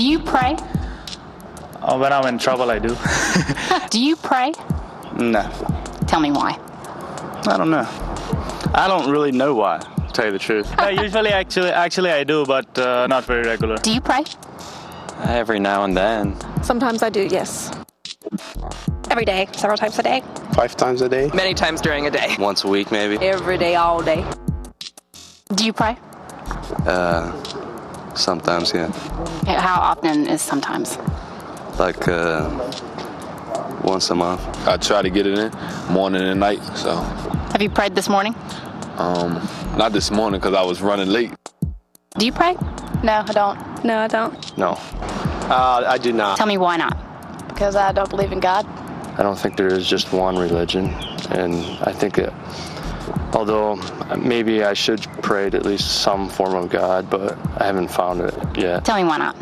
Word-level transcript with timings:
Do 0.00 0.06
you 0.06 0.18
pray? 0.18 0.56
Uh, 1.82 1.98
when 1.98 2.10
I'm 2.10 2.24
in 2.24 2.38
trouble, 2.38 2.70
I 2.70 2.78
do. 2.78 2.96
Do 3.90 4.00
you 4.02 4.16
pray? 4.16 4.54
No, 5.18 5.42
Tell 6.06 6.20
me 6.20 6.30
why. 6.30 6.58
I 7.46 7.58
don't 7.58 7.68
know. 7.68 7.86
I 8.72 8.86
don't 8.88 9.10
really 9.10 9.30
know 9.30 9.54
why, 9.54 9.76
to 9.80 10.08
tell 10.10 10.24
you 10.24 10.32
the 10.32 10.38
truth. 10.38 10.72
yeah, 10.78 10.88
usually, 10.88 11.28
actually, 11.28 11.68
actually, 11.68 12.10
I 12.12 12.24
do, 12.24 12.46
but 12.46 12.78
uh, 12.78 13.08
not 13.08 13.26
very 13.26 13.42
regular. 13.42 13.76
Do 13.76 13.92
you 13.92 14.00
pray? 14.00 14.24
Every 15.24 15.60
now 15.60 15.84
and 15.84 15.94
then. 15.94 16.34
Sometimes 16.62 17.02
I 17.02 17.10
do, 17.10 17.26
yes. 17.30 17.70
Every 19.10 19.26
day, 19.26 19.48
several 19.52 19.76
times 19.76 19.98
a 19.98 20.02
day. 20.02 20.22
Five 20.54 20.76
times 20.76 21.02
a 21.02 21.10
day. 21.10 21.30
Many 21.34 21.52
times 21.52 21.82
during 21.82 22.06
a 22.06 22.10
day. 22.10 22.36
Once 22.38 22.64
a 22.64 22.68
week, 22.68 22.90
maybe. 22.90 23.18
Every 23.18 23.58
day, 23.58 23.74
all 23.74 24.02
day. 24.02 24.24
Do 25.54 25.66
you 25.66 25.74
pray? 25.74 25.98
Uh, 26.86 27.32
sometimes, 28.20 28.72
yeah. 28.72 28.90
How 29.58 29.80
often 29.80 30.26
is 30.28 30.42
sometimes? 30.42 30.98
Like 31.78 32.06
uh, 32.08 32.48
once 33.82 34.10
a 34.10 34.14
month. 34.14 34.40
I 34.68 34.76
try 34.76 35.02
to 35.02 35.10
get 35.10 35.26
it 35.26 35.38
in 35.38 35.50
morning 35.92 36.22
and 36.22 36.38
night. 36.40 36.60
So, 36.76 36.94
Have 37.52 37.62
you 37.62 37.70
prayed 37.70 37.94
this 37.94 38.08
morning? 38.08 38.34
um, 38.98 39.40
not 39.76 39.92
this 39.92 40.10
morning 40.10 40.40
because 40.40 40.54
I 40.54 40.62
was 40.62 40.82
running 40.82 41.08
late. 41.08 41.32
Do 42.18 42.26
you 42.26 42.32
pray? 42.32 42.54
No, 43.02 43.24
I 43.26 43.32
don't. 43.32 43.84
No, 43.84 43.98
I 43.98 44.08
don't. 44.08 44.58
No. 44.58 44.70
Uh, 45.48 45.84
I 45.86 45.96
do 45.96 46.12
not. 46.12 46.36
Tell 46.36 46.46
me 46.46 46.58
why 46.58 46.76
not. 46.76 46.96
Because 47.48 47.76
I 47.76 47.92
don't 47.92 48.10
believe 48.10 48.30
in 48.32 48.40
God. 48.40 48.66
I 49.18 49.22
don't 49.22 49.38
think 49.38 49.56
there 49.56 49.72
is 49.72 49.88
just 49.88 50.12
one 50.12 50.36
religion, 50.38 50.86
and 51.30 51.54
I 51.82 51.92
think 51.92 52.14
that 52.16 52.32
although 53.32 53.76
maybe 54.16 54.64
I 54.64 54.74
should 54.74 55.02
pray 55.22 55.50
to 55.50 55.56
at 55.56 55.64
least 55.64 56.02
some 56.02 56.28
form 56.28 56.54
of 56.54 56.68
God, 56.70 57.10
but 57.10 57.38
I 57.60 57.66
haven't 57.66 57.88
found 57.88 58.20
it 58.20 58.34
yet. 58.56 58.84
Tell 58.84 58.96
me 58.96 59.04
why 59.04 59.18
not. 59.18 59.36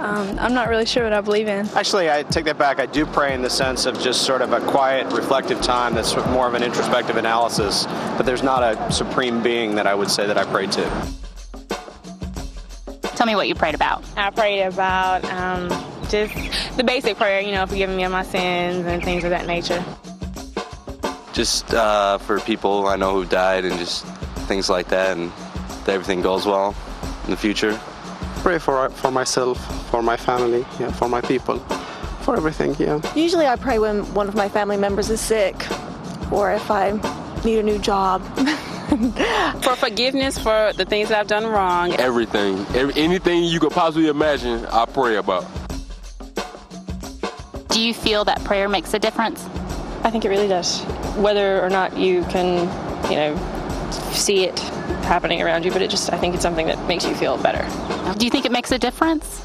Um, 0.00 0.38
I'm 0.38 0.54
not 0.54 0.68
really 0.68 0.86
sure 0.86 1.02
what 1.02 1.12
I 1.12 1.20
believe 1.20 1.48
in. 1.48 1.66
Actually, 1.70 2.08
I 2.08 2.22
take 2.22 2.44
that 2.44 2.56
back. 2.56 2.78
I 2.78 2.86
do 2.86 3.04
pray 3.04 3.34
in 3.34 3.42
the 3.42 3.50
sense 3.50 3.84
of 3.84 3.98
just 3.98 4.22
sort 4.22 4.42
of 4.42 4.52
a 4.52 4.60
quiet, 4.60 5.12
reflective 5.12 5.60
time 5.60 5.94
that's 5.94 6.14
more 6.28 6.46
of 6.46 6.54
an 6.54 6.62
introspective 6.62 7.16
analysis, 7.16 7.84
but 8.16 8.22
there's 8.22 8.44
not 8.44 8.62
a 8.62 8.92
supreme 8.92 9.42
being 9.42 9.74
that 9.74 9.88
I 9.88 9.96
would 9.96 10.10
say 10.10 10.26
that 10.26 10.38
I 10.38 10.44
pray 10.44 10.68
to. 10.68 11.16
Tell 13.16 13.26
me 13.26 13.34
what 13.34 13.48
you 13.48 13.56
prayed 13.56 13.74
about. 13.74 14.04
I 14.16 14.30
prayed 14.30 14.62
about 14.62 15.24
um, 15.24 15.68
just 16.08 16.32
the 16.76 16.84
basic 16.84 17.16
prayer, 17.16 17.40
you 17.40 17.50
know, 17.50 17.66
forgiving 17.66 17.96
me 17.96 18.04
of 18.04 18.12
my 18.12 18.22
sins 18.22 18.86
and 18.86 19.02
things 19.02 19.24
of 19.24 19.30
that 19.30 19.48
nature. 19.48 19.84
Just 21.38 21.72
uh, 21.72 22.18
for 22.18 22.40
people 22.40 22.88
I 22.88 22.96
know 22.96 23.12
who 23.12 23.24
died 23.24 23.64
and 23.64 23.78
just 23.78 24.04
things 24.48 24.68
like 24.68 24.88
that, 24.88 25.16
and 25.16 25.30
that 25.84 25.90
everything 25.90 26.20
goes 26.20 26.44
well 26.44 26.74
in 27.26 27.30
the 27.30 27.36
future. 27.36 27.78
Pray 28.42 28.58
for 28.58 28.88
for 28.90 29.12
myself, 29.12 29.56
for 29.88 30.02
my 30.02 30.16
family, 30.16 30.66
yeah, 30.80 30.90
for 30.90 31.08
my 31.08 31.20
people, 31.20 31.60
for 32.22 32.36
everything. 32.36 32.74
Yeah. 32.76 33.00
Usually 33.14 33.46
I 33.46 33.54
pray 33.54 33.78
when 33.78 34.02
one 34.14 34.26
of 34.26 34.34
my 34.34 34.48
family 34.48 34.76
members 34.76 35.10
is 35.10 35.20
sick 35.20 35.54
or 36.32 36.50
if 36.50 36.72
I 36.72 36.98
need 37.44 37.60
a 37.60 37.62
new 37.62 37.78
job. 37.78 38.20
For 39.62 39.76
forgiveness 39.76 40.38
for 40.38 40.72
the 40.72 40.86
things 40.86 41.10
that 41.10 41.20
I've 41.20 41.26
done 41.26 41.46
wrong. 41.46 41.92
Everything, 41.96 42.56
every, 42.74 42.94
anything 42.94 43.44
you 43.44 43.60
could 43.60 43.72
possibly 43.72 44.08
imagine, 44.08 44.64
I 44.64 44.86
pray 44.86 45.16
about. 45.16 45.44
Do 47.68 47.82
you 47.82 47.92
feel 47.92 48.24
that 48.24 48.42
prayer 48.44 48.66
makes 48.66 48.94
a 48.94 48.98
difference? 48.98 49.44
I 50.04 50.10
think 50.10 50.24
it 50.24 50.30
really 50.30 50.48
does. 50.48 50.82
Whether 51.20 51.60
or 51.62 51.68
not 51.68 51.96
you 51.96 52.22
can, 52.24 52.60
you 53.10 53.16
know, 53.16 53.36
see 54.12 54.44
it 54.44 54.58
happening 55.04 55.42
around 55.42 55.64
you, 55.64 55.70
but 55.70 55.82
it 55.82 55.90
just, 55.90 56.12
I 56.12 56.18
think 56.18 56.34
it's 56.34 56.42
something 56.42 56.66
that 56.66 56.86
makes 56.86 57.04
you 57.04 57.14
feel 57.14 57.36
better. 57.38 57.66
Do 58.18 58.24
you 58.24 58.30
think 58.30 58.44
it 58.44 58.52
makes 58.52 58.70
a 58.72 58.78
difference? 58.78 59.44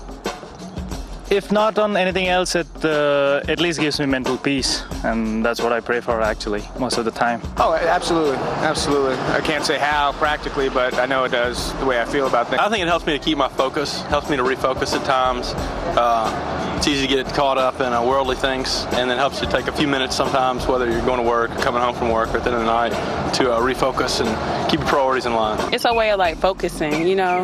If 1.33 1.51
not 1.51 1.79
on 1.79 1.97
anything 1.97 2.27
else, 2.27 2.53
it 2.53 2.67
uh, 2.85 3.41
at 3.47 3.59
least 3.59 3.79
gives 3.79 3.99
me 3.99 4.05
mental 4.05 4.37
peace, 4.37 4.83
and 5.03 5.43
that's 5.43 5.61
what 5.63 5.73
I 5.73 5.79
pray 5.79 5.99
for 5.99 6.21
actually 6.21 6.63
most 6.77 6.99
of 6.99 7.05
the 7.05 7.11
time. 7.11 7.41
Oh, 7.57 7.73
absolutely, 7.73 8.37
absolutely. 8.61 9.15
I 9.33 9.41
can't 9.41 9.65
say 9.65 9.79
how 9.79 10.11
practically, 10.11 10.69
but 10.69 10.93
I 10.99 11.07
know 11.07 11.23
it 11.23 11.31
does 11.31 11.73
the 11.79 11.87
way 11.87 11.99
I 11.99 12.05
feel 12.05 12.27
about 12.27 12.49
things. 12.49 12.61
I 12.61 12.69
think 12.69 12.83
it 12.83 12.87
helps 12.87 13.07
me 13.07 13.17
to 13.17 13.23
keep 13.23 13.39
my 13.39 13.49
focus, 13.49 14.03
helps 14.03 14.29
me 14.29 14.37
to 14.37 14.43
refocus 14.43 14.93
at 14.95 15.03
times. 15.07 15.53
Uh, 15.97 16.75
it's 16.77 16.87
easy 16.87 17.07
to 17.07 17.15
get 17.15 17.25
caught 17.33 17.57
up 17.57 17.81
in 17.81 17.93
uh, 17.93 18.05
worldly 18.05 18.35
things, 18.35 18.85
and 18.91 19.09
then 19.09 19.17
helps 19.17 19.41
you 19.41 19.49
take 19.49 19.65
a 19.65 19.71
few 19.71 19.87
minutes 19.87 20.15
sometimes, 20.15 20.67
whether 20.67 20.87
you're 20.87 21.03
going 21.03 21.19
to 21.19 21.27
work, 21.27 21.49
or 21.49 21.61
coming 21.63 21.81
home 21.81 21.95
from 21.95 22.09
work, 22.09 22.31
or 22.31 22.37
at 22.37 22.43
the 22.43 22.51
end 22.51 22.59
of 22.59 22.65
the 22.65 22.71
night, 22.71 22.91
to 23.33 23.51
uh, 23.51 23.59
refocus 23.59 24.23
and 24.23 24.69
keep 24.69 24.81
your 24.81 24.89
priorities 24.89 25.25
in 25.25 25.33
line. 25.33 25.73
It's 25.73 25.85
a 25.85 25.93
way 25.95 26.11
of 26.11 26.19
like 26.19 26.37
focusing, 26.37 27.07
you 27.07 27.15
know, 27.15 27.43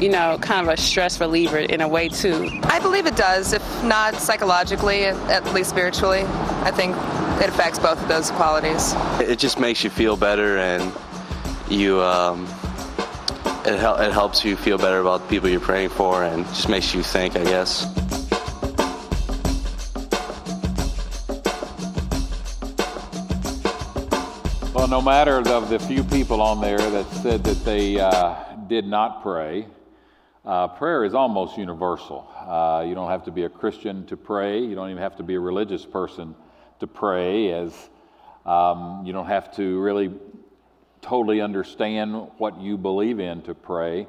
you 0.00 0.08
know, 0.08 0.38
kind 0.40 0.66
of 0.66 0.72
a 0.72 0.76
stress 0.80 1.20
reliever 1.20 1.58
in 1.58 1.82
a 1.82 1.88
way 1.88 2.08
too. 2.08 2.58
I 2.64 2.80
believe 2.80 3.06
it 3.06 3.16
does, 3.16 3.52
if 3.52 3.84
not 3.84 4.14
psychologically, 4.14 5.04
at 5.04 5.44
least 5.52 5.70
spiritually. 5.70 6.22
I 6.62 6.70
think 6.70 6.96
it 7.42 7.48
affects 7.48 7.78
both 7.78 8.00
of 8.00 8.08
those 8.08 8.30
qualities. 8.30 8.94
It 9.20 9.38
just 9.38 9.60
makes 9.60 9.84
you 9.84 9.90
feel 9.90 10.16
better, 10.16 10.56
and 10.56 10.90
you 11.68 12.00
um, 12.00 12.44
it, 13.66 13.78
hel- 13.78 14.00
it 14.00 14.12
helps 14.12 14.42
you 14.44 14.56
feel 14.56 14.78
better 14.78 15.00
about 15.00 15.22
the 15.22 15.28
people 15.28 15.50
you're 15.50 15.60
praying 15.60 15.90
for, 15.90 16.24
and 16.24 16.46
just 16.46 16.68
makes 16.70 16.94
you 16.94 17.02
think, 17.02 17.36
I 17.36 17.44
guess. 17.44 17.86
Well, 24.72 24.88
no 24.88 25.02
matter 25.02 25.36
of 25.36 25.68
the 25.68 25.78
few 25.78 26.02
people 26.04 26.40
on 26.40 26.62
there 26.62 26.78
that 26.78 27.06
said 27.22 27.44
that 27.44 27.64
they 27.66 28.00
uh, 28.00 28.34
did 28.66 28.86
not 28.86 29.22
pray, 29.22 29.66
uh, 30.44 30.68
prayer 30.68 31.04
is 31.04 31.14
almost 31.14 31.58
universal. 31.58 32.26
Uh, 32.34 32.84
you 32.86 32.94
don't 32.94 33.10
have 33.10 33.24
to 33.24 33.30
be 33.30 33.44
a 33.44 33.48
Christian 33.48 34.06
to 34.06 34.16
pray. 34.16 34.60
You 34.60 34.74
don't 34.74 34.90
even 34.90 35.02
have 35.02 35.16
to 35.16 35.22
be 35.22 35.34
a 35.34 35.40
religious 35.40 35.84
person 35.84 36.34
to 36.80 36.86
pray, 36.86 37.52
as 37.52 37.90
um, 38.46 39.02
you 39.04 39.12
don't 39.12 39.26
have 39.26 39.54
to 39.56 39.80
really 39.80 40.10
totally 41.02 41.40
understand 41.40 42.14
what 42.38 42.58
you 42.60 42.78
believe 42.78 43.20
in 43.20 43.42
to 43.42 43.54
pray. 43.54 44.06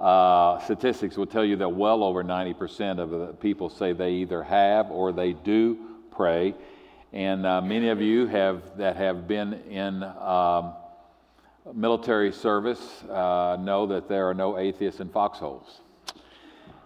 Uh, 0.00 0.58
statistics 0.60 1.16
will 1.16 1.26
tell 1.26 1.44
you 1.44 1.56
that 1.56 1.68
well 1.68 2.02
over 2.02 2.22
90% 2.22 2.98
of 2.98 3.10
the 3.10 3.26
people 3.34 3.68
say 3.68 3.92
they 3.92 4.12
either 4.12 4.42
have 4.42 4.90
or 4.90 5.12
they 5.12 5.32
do 5.32 5.78
pray. 6.10 6.54
And 7.12 7.46
uh, 7.46 7.60
many 7.60 7.88
of 7.88 8.00
you 8.00 8.26
have 8.26 8.76
that 8.78 8.96
have 8.96 9.28
been 9.28 9.54
in 9.70 10.02
um, 10.02 10.74
military 11.74 12.32
service 12.32 13.02
uh, 13.04 13.56
know 13.60 13.86
that 13.86 14.08
there 14.08 14.28
are 14.28 14.34
no 14.34 14.58
atheists 14.58 15.00
in 15.00 15.08
foxholes. 15.08 15.80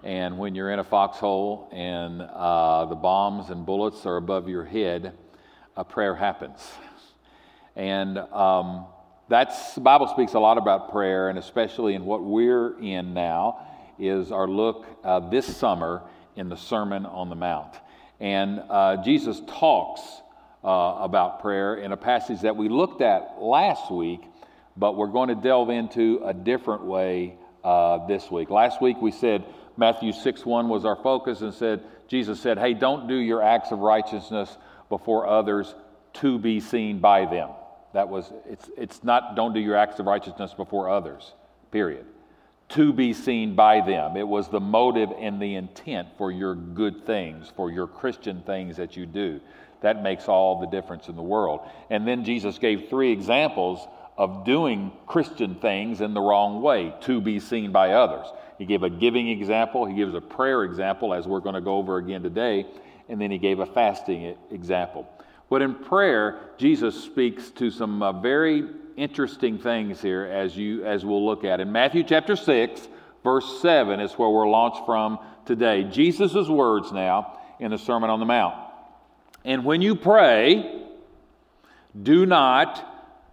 And 0.03 0.39
when 0.39 0.55
you're 0.55 0.71
in 0.71 0.79
a 0.79 0.85
foxhole 0.85 1.69
and 1.73 2.23
uh, 2.23 2.87
the 2.87 2.95
bombs 2.95 3.51
and 3.51 3.67
bullets 3.67 4.07
are 4.07 4.17
above 4.17 4.49
your 4.49 4.65
head, 4.65 5.13
a 5.77 5.85
prayer 5.85 6.15
happens. 6.15 6.59
And 7.77 8.19
um, 8.19 8.87
that's 9.29 9.75
the 9.75 9.81
Bible 9.81 10.09
speaks 10.09 10.35
a 10.35 10.41
lot 10.41 10.59
about 10.59 10.91
prayer, 10.91 11.29
and 11.29 11.39
especially 11.39 11.95
in 11.95 12.05
what 12.05 12.23
we're 12.23 12.79
in 12.81 13.15
now 13.15 13.67
is 13.99 14.33
our 14.33 14.49
look 14.49 14.87
uh, 15.05 15.21
this 15.29 15.57
summer 15.57 16.03
in 16.37 16.49
the 16.49 16.57
Sermon 16.57 17.05
on 17.07 17.29
the 17.29 17.37
Mount. 17.37 17.77
And 18.19 18.63
uh, 18.69 19.03
Jesus 19.05 19.41
talks 19.47 20.01
uh, 20.65 20.97
about 21.01 21.41
prayer 21.41 21.77
in 21.77 21.93
a 21.93 21.97
passage 21.97 22.41
that 22.41 22.57
we 22.57 22.69
looked 22.69 23.03
at 23.03 23.37
last 23.41 23.91
week, 23.91 24.21
but 24.77 24.97
we're 24.97 25.09
going 25.09 25.29
to 25.29 25.35
delve 25.35 25.71
into 25.71 26.21
a 26.25 26.35
different 26.35 26.85
way 26.85 27.35
uh, 27.65 28.07
this 28.07 28.31
week. 28.31 28.51
Last 28.51 28.81
week 28.81 29.01
we 29.01 29.11
said 29.11 29.45
Matthew 29.77 30.13
6 30.13 30.45
1 30.45 30.69
was 30.69 30.85
our 30.85 30.97
focus 30.97 31.41
and 31.41 31.53
said, 31.53 31.83
Jesus 32.09 32.41
said, 32.41 32.59
Hey, 32.59 32.75
don't 32.75 33.07
do 33.07 33.15
your 33.15 33.43
acts 33.43 33.71
of 33.71 33.79
righteousness 33.79 34.57
before 34.89 35.27
others 35.27 35.75
to 36.15 36.39
be 36.39 36.61
seen 36.61 36.99
by 36.99 37.25
them. 37.27 37.51
That 37.93 38.09
was, 38.09 38.33
it's, 38.49 38.71
it's 38.77 39.05
not 39.05 39.35
don't 39.37 39.53
do 39.53 39.61
your 39.61 39.77
acts 39.77 39.99
of 39.99 40.07
righteousness 40.07 40.55
before 40.55 40.89
others, 40.89 41.33
period. 41.71 42.07
To 42.71 42.93
be 42.93 43.15
seen 43.15 43.57
by 43.57 43.81
them. 43.81 44.17
It 44.17 44.27
was 44.27 44.49
the 44.49 44.61
motive 44.61 45.11
and 45.19 45.43
the 45.43 45.57
intent 45.57 46.09
for 46.17 46.31
your 46.31 46.55
good 46.55 47.05
things, 47.05 47.53
for 47.57 47.71
your 47.71 47.89
Christian 47.89 48.43
things 48.43 48.77
that 48.77 48.97
you 48.97 49.07
do. 49.07 49.41
That 49.81 50.03
makes 50.03 50.29
all 50.29 50.61
the 50.61 50.67
difference 50.67 51.09
in 51.09 51.17
the 51.17 51.23
world. 51.23 51.61
And 51.89 52.07
then 52.07 52.25
Jesus 52.25 52.59
gave 52.59 52.89
three 52.89 53.11
examples 53.11 53.81
of 54.21 54.45
doing 54.45 54.93
Christian 55.07 55.55
things 55.55 56.03
in 56.03 56.13
the 56.13 56.21
wrong 56.21 56.61
way 56.61 56.93
to 57.05 57.23
be 57.23 57.41
seen 57.41 57.73
by 57.73 57.93
others. 57.93 58.27
He 58.59 58.67
gave 58.67 58.83
a 58.83 58.91
giving 58.91 59.31
example, 59.31 59.87
he 59.87 59.95
gives 59.95 60.15
a 60.15 60.21
prayer 60.21 60.65
example, 60.65 61.15
as 61.15 61.27
we're 61.27 61.41
going 61.41 61.55
to 61.55 61.63
go 61.63 61.79
over 61.79 61.97
again 61.97 62.23
today, 62.23 62.67
and 63.09 63.19
then 63.19 63.31
he 63.31 63.39
gave 63.39 63.61
a 63.61 63.67
fasting 63.67 64.37
example. 64.51 65.09
But 65.49 65.63
in 65.63 65.75
prayer, 65.75 66.39
Jesus 66.59 67.03
speaks 67.03 67.49
to 67.53 67.71
some 67.71 68.03
uh, 68.03 68.13
very 68.13 68.69
interesting 68.95 69.59
things 69.59 70.03
here 70.03 70.27
as, 70.27 70.55
you, 70.55 70.85
as 70.85 71.03
we'll 71.03 71.25
look 71.25 71.45
at. 71.45 71.59
In 71.59 71.73
Matthew 71.73 72.05
chapter 72.05 72.37
6, 72.37 72.89
verse 73.25 73.63
7 73.63 74.01
is 74.01 74.13
where 74.13 74.29
we're 74.29 74.51
launched 74.51 74.85
from 74.85 75.19
today. 75.47 75.85
Jesus' 75.85 76.47
words 76.47 76.93
now 76.93 77.39
in 77.59 77.71
the 77.71 77.79
Sermon 77.79 78.11
on 78.11 78.21
the 78.21 78.27
Mount. 78.27 78.55
And 79.47 79.65
when 79.65 79.81
you 79.81 79.97
pray, 79.97 80.85
do 82.03 82.27
not 82.27 82.90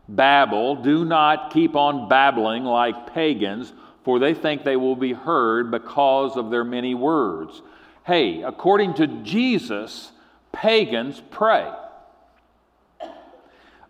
babble, 0.10 0.76
do 0.76 1.06
not 1.06 1.52
keep 1.52 1.76
on 1.76 2.08
babbling 2.08 2.64
like 2.64 3.14
pagans, 3.14 3.74
for 4.04 4.20
they 4.20 4.34
think 4.34 4.64
they 4.64 4.78
will 4.78 4.96
be 4.96 5.14
heard 5.14 5.70
because 5.72 6.38
of 6.38 6.50
their 6.50 6.64
many 6.64 6.96
words. 6.96 7.62
Hey, 8.06 8.42
according 8.42 8.94
to 8.96 9.08
Jesus, 9.24 10.12
pagans 10.54 11.22
pray. 11.30 11.70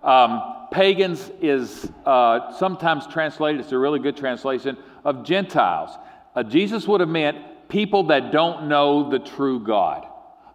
Um, 0.04 0.68
pagans 0.72 1.30
is 1.42 1.92
uh, 2.06 2.52
sometimes 2.54 3.06
translated, 3.08 3.62
it's 3.62 3.72
a 3.72 3.78
really 3.78 4.00
good 4.00 4.18
translation, 4.18 4.78
of 5.04 5.24
Gentiles. 5.24 5.92
Uh, 6.36 6.44
Jesus 6.44 6.88
would 6.88 7.02
have 7.02 7.10
meant 7.10 7.70
people 7.70 8.04
that 8.08 8.32
don't 8.32 8.68
know 8.68 9.10
the 9.10 9.20
true 9.20 9.60
God, 9.60 10.08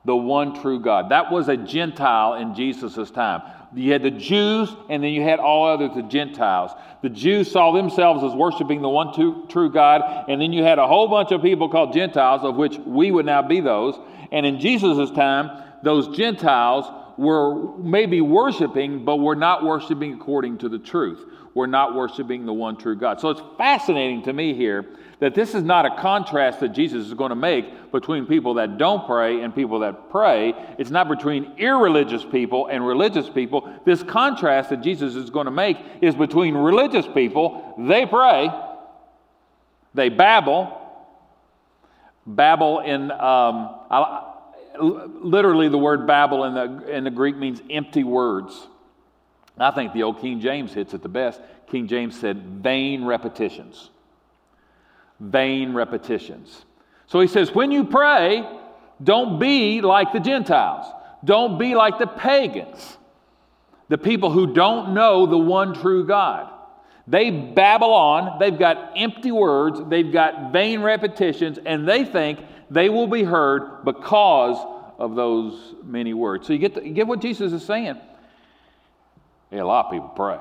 the 0.05 0.17
one 0.17 0.61
true 0.61 0.81
God. 0.81 1.11
That 1.11 1.31
was 1.31 1.49
a 1.49 1.57
Gentile 1.57 2.35
in 2.35 2.55
Jesus' 2.55 3.11
time. 3.11 3.43
You 3.75 3.93
had 3.93 4.03
the 4.03 4.11
Jews, 4.11 4.75
and 4.91 5.03
then 5.03 5.13
you 5.13 5.23
had 5.23 5.39
all 5.39 5.67
others, 5.67 5.91
the 5.95 6.03
Gentiles. 6.03 6.73
The 7.01 7.09
Jews 7.09 7.51
saw 7.51 7.73
themselves 7.73 8.23
as 8.23 8.33
worshiping 8.33 8.83
the 8.83 8.89
one 8.89 9.15
true, 9.15 9.47
true 9.49 9.71
God, 9.73 10.27
and 10.29 10.41
then 10.41 10.53
you 10.53 10.63
had 10.63 10.79
a 10.79 10.87
whole 10.87 11.09
bunch 11.09 11.33
of 11.33 11.43
people 11.43 11.69
called 11.69 11.93
Gentiles, 11.93 12.43
of 12.45 12.57
which 12.57 12.77
we 12.79 13.11
would 13.11 13.27
now 13.27 13.43
be 13.43 13.61
those. 13.61 13.99
And 14.31 14.45
in 14.45 14.61
Jesus' 14.61 15.11
time, 15.11 15.63
those 15.83 16.15
Gentiles 16.17 16.87
were 17.17 17.77
maybe 17.79 18.21
worshiping, 18.21 19.05
but 19.05 19.17
were 19.17 19.37
not 19.37 19.65
worshiping 19.65 20.15
according 20.15 20.59
to 20.59 20.69
the 20.69 20.79
truth. 20.79 21.25
We're 21.55 21.67
not 21.67 21.95
worshiping 21.95 22.47
the 22.47 22.53
one 22.53 22.77
true 22.77 22.97
God. 22.97 23.21
So 23.21 23.31
it's 23.31 23.43
fascinating 23.59 24.23
to 24.25 24.33
me 24.33 24.55
here 24.55 24.87
that 25.23 25.37
this 25.37 25.55
is 25.55 25.63
not 25.63 25.87
a 25.87 25.95
contrast 26.01 26.59
that 26.59 26.71
Jesus 26.71 27.07
is 27.07 27.15
going 27.15 27.29
to 27.29 27.37
make 27.37 27.93
between 27.93 28.27
people 28.27 28.55
that 28.55 28.77
don't 28.77 29.07
pray 29.07 29.41
and 29.41 29.55
people 29.55 29.79
that 29.79 30.11
pray. 30.11 30.53
It's 30.79 30.91
not 30.91 31.09
between 31.09 31.53
irreligious 31.59 32.25
people 32.25 32.67
and 32.67 32.85
religious 32.85 33.31
people. 33.31 33.73
This 33.85 34.03
contrast 34.03 34.71
that 34.71 34.81
Jesus 34.83 35.15
is 35.15 35.31
going 35.31 35.45
to 35.45 35.53
make 35.53 35.77
is 36.01 36.17
between 36.17 36.57
religious 36.57 37.07
people, 37.07 37.73
they 37.79 38.05
pray, 38.05 38.51
they 39.95 40.09
babble. 40.09 40.77
Babble 42.27 42.81
in, 42.81 43.13
um, 43.13 43.77
literally, 45.23 45.69
the 45.69 45.79
word 45.79 46.05
babble 46.05 46.43
in 46.47 46.55
the, 46.55 46.97
in 46.97 47.05
the 47.05 47.13
Greek 47.13 47.37
means 47.37 47.63
empty 47.71 48.03
words. 48.03 48.67
I 49.57 49.71
think 49.71 49.93
the 49.93 50.03
old 50.03 50.21
King 50.21 50.41
James 50.41 50.75
hits 50.75 50.95
it 50.95 51.03
the 51.03 51.09
best. 51.09 51.41
King 51.69 51.87
James 51.87 52.19
said, 52.19 52.43
vain 52.43 53.05
repetitions. 53.05 53.91
Vain 55.23 55.73
repetitions. 55.73 56.65
So 57.07 57.21
he 57.21 57.29
says, 57.29 57.55
when 57.55 57.71
you 57.71 57.85
pray, 57.85 58.45
don't 59.03 59.39
be 59.39 59.81
like 59.81 60.13
the 60.13 60.19
Gentiles. 60.19 60.87
Don't 61.25 61.59
be 61.59 61.77
like 61.77 61.99
the 61.99 62.09
pagans, 62.09 62.99
the 63.89 63.99
people 63.99 64.33
who 64.33 64.53
don't 64.53 64.95
know 64.95 65.27
the 65.27 65.39
one 65.39 65.75
true 65.75 66.05
God. 66.05 66.51
They 67.07 67.31
babble 67.31 67.93
on, 67.93 68.39
they've 68.39 68.59
got 68.59 68.93
empty 68.97 69.31
words, 69.31 69.81
they've 69.89 70.13
got 70.13 70.53
vain 70.53 70.83
repetitions, 70.83 71.59
and 71.65 71.87
they 71.87 72.05
think 72.05 72.41
they 72.71 72.89
will 72.89 73.07
be 73.07 73.23
heard 73.23 73.85
because 73.85 74.57
of 74.99 75.15
those 75.15 75.75
many 75.85 76.15
words. 76.15 76.47
So 76.47 76.53
you 76.53 76.59
get, 76.59 76.75
to, 76.75 76.87
you 76.87 76.93
get 76.93 77.07
what 77.07 77.21
Jesus 77.21 77.53
is 77.53 77.65
saying. 77.65 78.01
Hey, 79.51 79.59
a 79.59 79.67
lot 79.67 79.87
of 79.87 79.93
people 79.93 80.09
pray. 80.09 80.39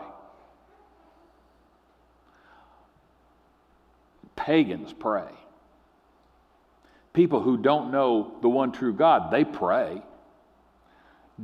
Pagans 4.46 4.94
pray. 4.94 5.30
People 7.14 7.42
who 7.42 7.58
don't 7.58 7.92
know 7.92 8.34
the 8.42 8.50
one 8.50 8.72
true 8.72 8.94
God, 8.94 9.32
they 9.32 9.44
pray. 9.44 10.02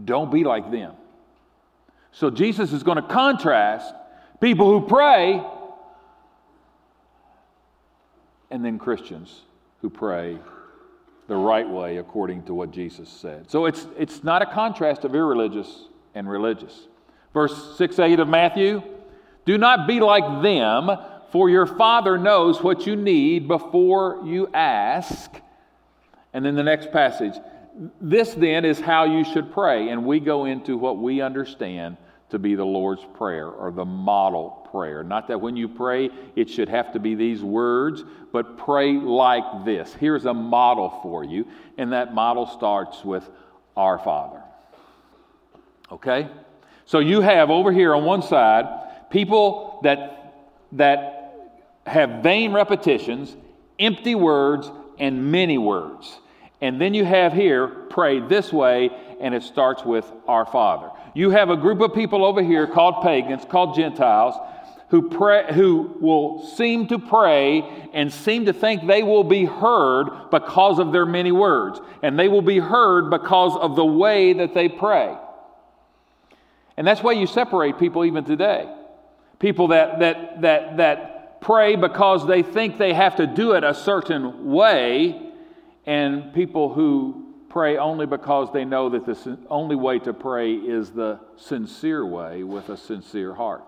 Don't 0.06 0.32
be 0.32 0.44
like 0.44 0.72
them. 0.72 0.94
So 2.12 2.30
Jesus 2.30 2.72
is 2.74 2.84
going 2.84 2.96
to 2.96 3.08
contrast 3.08 3.94
people 4.40 4.68
who 4.68 4.88
pray 4.88 5.44
and 8.50 8.64
then 8.64 8.80
Christians 8.80 9.42
who 9.82 9.90
pray 9.90 10.38
the 11.28 11.36
right 11.36 11.70
way 11.70 11.98
according 11.98 12.44
to 12.44 12.54
what 12.54 12.72
Jesus 12.72 13.10
said. 13.10 13.52
So 13.52 13.66
it's, 13.66 13.86
it's 13.98 14.24
not 14.24 14.42
a 14.42 14.46
contrast 14.46 15.04
of 15.04 15.14
irreligious 15.14 15.90
and 16.16 16.30
religious. 16.30 16.88
Verse 17.34 17.78
6 17.78 18.00
8 18.00 18.20
of 18.20 18.28
Matthew 18.28 18.82
Do 19.46 19.58
not 19.58 19.88
be 19.88 20.00
like 20.00 20.42
them, 20.42 20.90
for 21.32 21.50
your 21.50 21.66
Father 21.66 22.18
knows 22.18 22.62
what 22.62 22.88
you 22.88 22.96
need 22.96 23.48
before 23.48 24.22
you 24.26 24.48
ask. 24.54 25.32
And 26.34 26.46
then 26.46 26.56
the 26.56 26.64
next 26.64 26.92
passage 26.92 27.34
This 28.02 28.34
then 28.34 28.66
is 28.66 28.80
how 28.80 29.06
you 29.06 29.24
should 29.24 29.52
pray. 29.52 29.90
And 29.90 30.06
we 30.06 30.20
go 30.20 30.46
into 30.46 30.78
what 30.78 30.98
we 30.98 31.22
understand 31.22 31.98
to 32.30 32.40
be 32.40 32.56
the 32.56 32.66
Lord's 32.66 33.06
Prayer 33.16 33.48
or 33.48 33.72
the 33.72 33.86
model 33.86 34.68
prayer. 34.72 35.04
Not 35.04 35.28
that 35.30 35.40
when 35.40 35.56
you 35.56 35.68
pray, 35.68 36.10
it 36.36 36.50
should 36.50 36.70
have 36.70 36.92
to 36.94 37.00
be 37.00 37.16
these 37.16 37.42
words, 37.42 38.04
but 38.34 38.58
pray 38.58 38.94
like 38.94 39.64
this. 39.64 39.94
Here's 39.94 40.26
a 40.26 40.34
model 40.34 41.00
for 41.02 41.24
you, 41.24 41.48
and 41.78 41.94
that 41.94 42.14
model 42.14 42.46
starts 42.46 43.04
with 43.06 43.30
Our 43.76 43.98
Father. 44.00 44.42
Okay? 45.92 46.30
So 46.86 47.00
you 47.00 47.22
have 47.22 47.50
over 47.50 47.72
here 47.72 47.96
on 47.96 48.04
one 48.04 48.22
side 48.22 49.10
people 49.10 49.80
that, 49.84 50.44
that 50.74 51.17
have 51.88 52.24
vain 52.24 52.54
repetitions, 52.54 53.36
empty 53.80 54.16
words, 54.16 54.70
and 55.00 55.32
many 55.32 55.58
words. 55.58 56.20
And 56.62 56.82
then 56.82 56.94
you 56.94 57.06
have 57.06 57.34
here, 57.34 57.68
pray 57.68 58.20
this 58.20 58.52
way, 58.52 58.90
and 59.20 59.34
it 59.34 59.44
starts 59.44 59.84
with 59.86 60.12
our 60.28 60.46
Father. 60.46 60.90
You 61.14 61.30
have 61.32 61.50
a 61.50 61.58
group 61.58 61.82
of 61.82 61.94
people 61.94 62.26
over 62.26 62.44
here 62.44 62.68
called 62.68 63.04
pagans, 63.04 63.46
called 63.46 63.76
Gentiles, 63.76 64.36
who, 64.90 65.10
pray, 65.10 65.54
who 65.54 65.98
will 66.00 66.46
seem 66.56 66.88
to 66.88 66.98
pray 66.98 67.90
and 67.94 68.12
seem 68.12 68.46
to 68.46 68.54
think 68.54 68.88
they 68.88 69.04
will 69.04 69.24
be 69.24 69.46
heard 69.46 70.30
because 70.32 70.80
of 70.80 70.92
their 70.92 71.06
many 71.06 71.32
words. 71.32 71.80
And 72.02 72.18
they 72.18 72.30
will 72.30 72.42
be 72.42 72.60
heard 72.60 73.10
because 73.10 73.58
of 73.58 73.76
the 73.76 73.86
way 73.86 74.34
that 74.34 74.54
they 74.54 74.70
pray. 74.70 75.18
And 76.78 76.88
that's 76.88 77.04
why 77.04 77.14
you 77.14 77.28
separate 77.28 77.78
people 77.80 78.06
even 78.06 78.24
today. 78.24 78.72
People 79.40 79.70
that, 79.70 80.00
that, 80.00 80.42
that, 80.42 80.78
that 80.78 81.17
pray 81.42 81.76
because 81.76 82.26
they 82.28 82.44
think 82.44 82.78
they 82.78 82.94
have 82.94 83.16
to 83.18 83.28
do 83.28 83.54
it 83.54 83.64
a 83.64 83.74
certain 83.74 84.52
way, 84.52 85.32
and 85.86 86.34
people 86.34 86.74
who 86.74 87.26
pray 87.50 87.78
only 87.78 88.06
because 88.06 88.52
they 88.52 88.66
know 88.66 88.90
that 88.90 89.06
the 89.06 89.38
only 89.50 89.76
way 89.76 90.00
to 90.00 90.14
pray 90.14 90.54
is 90.54 90.92
the 90.92 91.20
sincere 91.38 92.06
way 92.06 92.44
with 92.44 92.70
a 92.70 92.78
sincere 92.78 93.34
heart. 93.34 93.64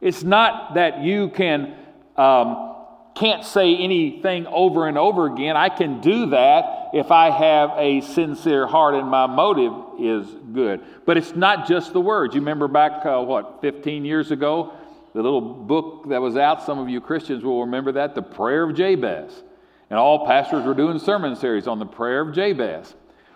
It's 0.00 0.22
not 0.22 0.74
that 0.74 1.02
you 1.02 1.28
can 1.28 1.76
um, 2.16 2.72
can't 3.14 3.44
say 3.44 3.76
anything 3.76 4.46
over 4.46 4.88
and 4.88 4.96
over 4.96 5.26
again. 5.26 5.56
I 5.56 5.68
can 5.68 6.00
do 6.00 6.30
that 6.30 6.90
if 6.94 7.10
I 7.10 7.30
have 7.30 7.70
a 7.76 8.00
sincere 8.00 8.66
heart 8.66 8.94
and 8.94 9.08
my 9.08 9.26
motive 9.26 9.72
is 10.00 10.26
good. 10.52 10.80
But 11.04 11.18
it's 11.18 11.34
not 11.34 11.66
just 11.66 11.92
the 11.92 12.00
words. 12.00 12.34
You 12.34 12.40
remember 12.40 12.68
back, 12.68 13.04
uh, 13.04 13.20
what, 13.20 13.60
15 13.60 14.04
years 14.04 14.30
ago? 14.30 14.72
The 15.14 15.22
little 15.22 15.40
book 15.40 16.08
that 16.08 16.20
was 16.20 16.36
out, 16.36 16.62
some 16.62 16.78
of 16.78 16.88
you 16.88 17.00
Christians 17.00 17.44
will 17.44 17.62
remember 17.62 17.92
that, 17.92 18.14
The 18.14 18.22
Prayer 18.22 18.64
of 18.64 18.74
Jabez. 18.74 19.42
And 19.90 19.98
all 19.98 20.26
pastors 20.26 20.64
were 20.64 20.74
doing 20.74 20.98
sermon 20.98 21.36
series 21.36 21.66
on 21.66 21.78
the 21.78 21.86
prayer 21.86 22.22
of 22.22 22.34
Jabez. 22.34 22.94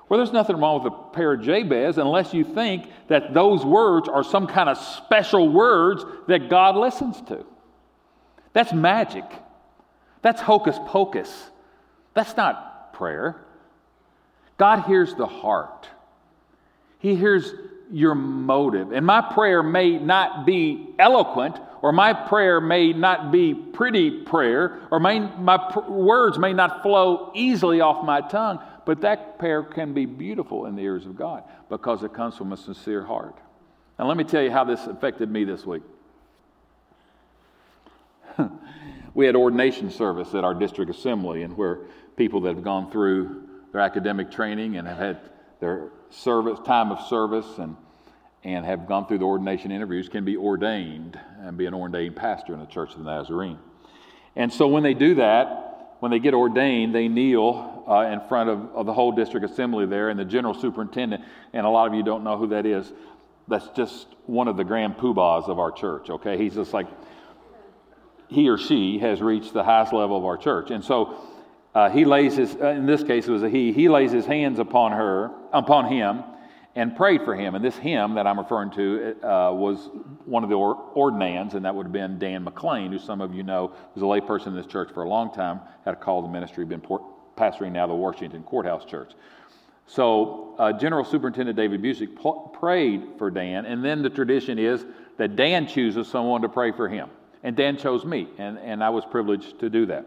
Well, 0.09 0.18
there's 0.18 0.33
nothing 0.33 0.56
wrong 0.56 0.83
with 0.83 0.92
the 0.92 0.99
prayer 0.99 1.33
of 1.33 1.42
Jabez 1.42 1.99
unless 1.99 2.33
you 2.33 2.45
think 2.45 2.88
that 3.09 3.35
those 3.35 3.64
words 3.64 4.09
are 4.09 4.25
some 4.25 4.47
kind 4.47 4.68
of 4.68 4.78
special 4.78 5.49
words 5.49 6.04
that 6.28 6.49
God 6.49 6.76
listens 6.76 7.21
to. 7.23 7.45
That's 8.52 8.73
magic. 8.73 9.25
That's 10.23 10.40
hocus 10.40 10.78
pocus. 10.87 11.50
That's 12.14 12.37
not 12.37 12.95
prayer. 12.95 13.37
God 14.56 14.85
hears 14.85 15.14
the 15.14 15.26
heart, 15.26 15.88
He 16.99 17.14
hears 17.14 17.52
your 17.90 18.14
motive. 18.14 18.93
And 18.93 19.07
my 19.07 19.21
prayer 19.21 19.62
may 19.62 19.99
not 19.99 20.47
be 20.47 20.95
eloquent, 20.99 21.59
or 21.83 21.93
my 21.93 22.12
prayer 22.12 22.61
may 22.61 22.93
not 22.93 23.31
be 23.31 23.55
pretty 23.55 24.23
prayer, 24.23 24.81
or 24.90 24.99
my, 24.99 25.19
my 25.19 25.57
pr- 25.57 25.81
words 25.90 26.38
may 26.38 26.52
not 26.52 26.83
flow 26.83 27.31
easily 27.35 27.81
off 27.81 28.05
my 28.05 28.21
tongue, 28.21 28.61
but 28.85 29.00
that 29.02 29.38
prayer 29.38 29.62
can 29.62 29.95
be 29.95 30.07
beautiful 30.07 30.66
in 30.66 30.76
the 30.76 30.83
ears 30.83 31.07
of 31.07 31.16
God 31.16 31.45
because 31.69 32.02
it 32.02 32.12
comes 32.12 32.37
from 32.37 32.52
a 32.52 32.57
sincere 32.57 33.05
heart. 33.05 33.37
And 33.99 34.09
let 34.09 34.16
me 34.16 34.25
tell 34.25 34.43
you 34.43 34.50
how 34.50 34.64
this 34.64 34.87
affected 34.87 35.31
me 35.31 35.45
this 35.45 35.64
week. 35.64 35.83
we 39.14 39.26
had 39.26 39.35
ordination 39.35 39.90
service 39.90 40.35
at 40.35 40.45
our 40.45 40.55
district 40.55 40.90
assembly, 40.90 41.43
and 41.43 41.57
where 41.57 41.81
people 42.16 42.40
that 42.43 42.55
have 42.55 42.64
gone 42.64 42.90
through 42.90 43.49
their 43.73 43.81
academic 43.81 44.31
training 44.31 44.76
and 44.76 44.87
have 44.87 44.99
had 44.99 45.21
their 45.60 45.90
service 46.10 46.58
time 46.64 46.92
of 46.92 47.06
service 47.08 47.46
and 47.58 47.76
and 48.46 48.64
have 48.64 48.86
gone 48.86 49.06
through 49.06 49.18
the 49.18 49.25
ordination 49.25 49.72
interviews 49.72 50.08
can 50.08 50.25
be 50.25 50.36
ordained 50.36 51.18
and 51.40 51.56
be 51.56 51.66
an 51.66 51.75
ordained 51.75 52.14
pastor 52.14 52.54
in 52.54 52.60
the 52.60 52.66
Church 52.66 52.92
of 52.92 52.98
the 52.98 53.04
Nazarene. 53.04 53.58
And 54.36 54.52
so 54.52 54.68
when 54.68 54.84
they 54.84 54.94
do 54.94 55.16
that, 55.16 55.96
when 55.98 56.12
they 56.12 56.20
get 56.20 56.32
ordained, 56.32 56.94
they 56.94 57.08
kneel 57.08 57.84
uh, 57.88 58.02
in 58.02 58.20
front 58.28 58.48
of, 58.48 58.70
of 58.72 58.86
the 58.86 58.92
whole 58.92 59.10
district 59.10 59.44
assembly 59.50 59.84
there 59.86 60.10
and 60.10 60.18
the 60.18 60.25
general 60.25 60.54
superintendent. 60.54 61.25
And 61.52 61.66
a 61.66 61.68
lot 61.68 61.88
of 61.88 61.94
you 61.94 62.04
don't 62.04 62.22
know 62.22 62.38
who 62.38 62.46
that 62.48 62.66
is. 62.66 62.92
That's 63.48 63.68
just 63.70 64.06
one 64.26 64.46
of 64.46 64.56
the 64.56 64.64
grand 64.64 64.96
poobahs 64.96 65.48
of 65.48 65.58
our 65.58 65.72
church, 65.72 66.08
okay? 66.08 66.38
He's 66.38 66.54
just 66.54 66.72
like 66.72 66.86
he 68.28 68.48
or 68.48 68.58
she 68.58 69.00
has 69.00 69.20
reached 69.20 69.54
the 69.54 69.64
highest 69.64 69.92
level 69.92 70.16
of 70.16 70.25
our 70.25 70.36
church. 70.36 70.70
And 70.70 70.84
so 70.84 71.16
uh, 71.76 71.90
he 71.90 72.06
lays 72.06 72.35
his, 72.37 72.56
uh, 72.56 72.68
in 72.68 72.87
this 72.87 73.02
case 73.02 73.28
it 73.28 73.30
was 73.30 73.42
a 73.42 73.50
he, 73.50 73.71
he 73.71 73.90
lays 73.90 74.11
his 74.11 74.25
hands 74.25 74.59
upon 74.59 74.92
her, 74.92 75.30
upon 75.52 75.92
him, 75.92 76.25
and 76.75 76.97
prayed 76.97 77.23
for 77.23 77.37
him. 77.37 77.54
And 77.54 77.62
this 77.62 77.76
him 77.76 78.14
that 78.14 78.26
I'm 78.26 78.38
referring 78.38 78.71
to 78.71 79.14
uh, 79.23 79.52
was 79.52 79.90
one 80.25 80.42
of 80.42 80.49
the 80.49 80.56
or- 80.56 80.76
ordinands, 80.95 81.52
and 81.52 81.66
that 81.66 81.75
would 81.75 81.85
have 81.85 81.92
been 81.92 82.18
Dan 82.18 82.45
McLean, 82.45 82.92
who 82.92 82.99
some 82.99 83.21
of 83.21 83.35
you 83.35 83.42
know 83.42 83.75
was 83.95 84.02
a 84.02 84.06
layperson 84.06 84.47
in 84.47 84.56
this 84.56 84.64
church 84.64 84.90
for 84.95 85.02
a 85.02 85.09
long 85.09 85.35
time, 85.35 85.61
had 85.85 85.92
a 85.92 85.99
call 85.99 86.23
to 86.23 86.28
ministry, 86.30 86.64
been 86.64 86.80
pastoring 87.37 87.73
now 87.73 87.87
the 87.87 87.95
Washington 87.95 88.42
Courthouse 88.42 88.87
Church. 88.87 89.12
So 89.87 90.56
uh, 90.59 90.73
General 90.73 91.04
Superintendent 91.04 91.59
David 91.59 91.83
Busic 91.83 92.16
pl- 92.16 92.54
prayed 92.59 93.02
for 93.18 93.30
Dan, 93.30 93.66
and 93.66 93.85
then 93.85 94.00
the 94.00 94.09
tradition 94.09 94.59
is 94.59 94.87
that 95.18 95.37
Dan 95.37 95.66
chooses 95.66 96.09
someone 96.09 96.40
to 96.40 96.49
pray 96.49 96.73
for 96.73 96.88
him. 96.88 97.11
And 97.42 97.54
Dan 97.54 97.76
chose 97.76 98.06
me, 98.06 98.28
and, 98.38 98.59
and 98.61 98.83
I 98.83 98.88
was 98.88 99.04
privileged 99.04 99.61
to 99.61 99.68
do 99.68 99.85
that. 99.87 100.06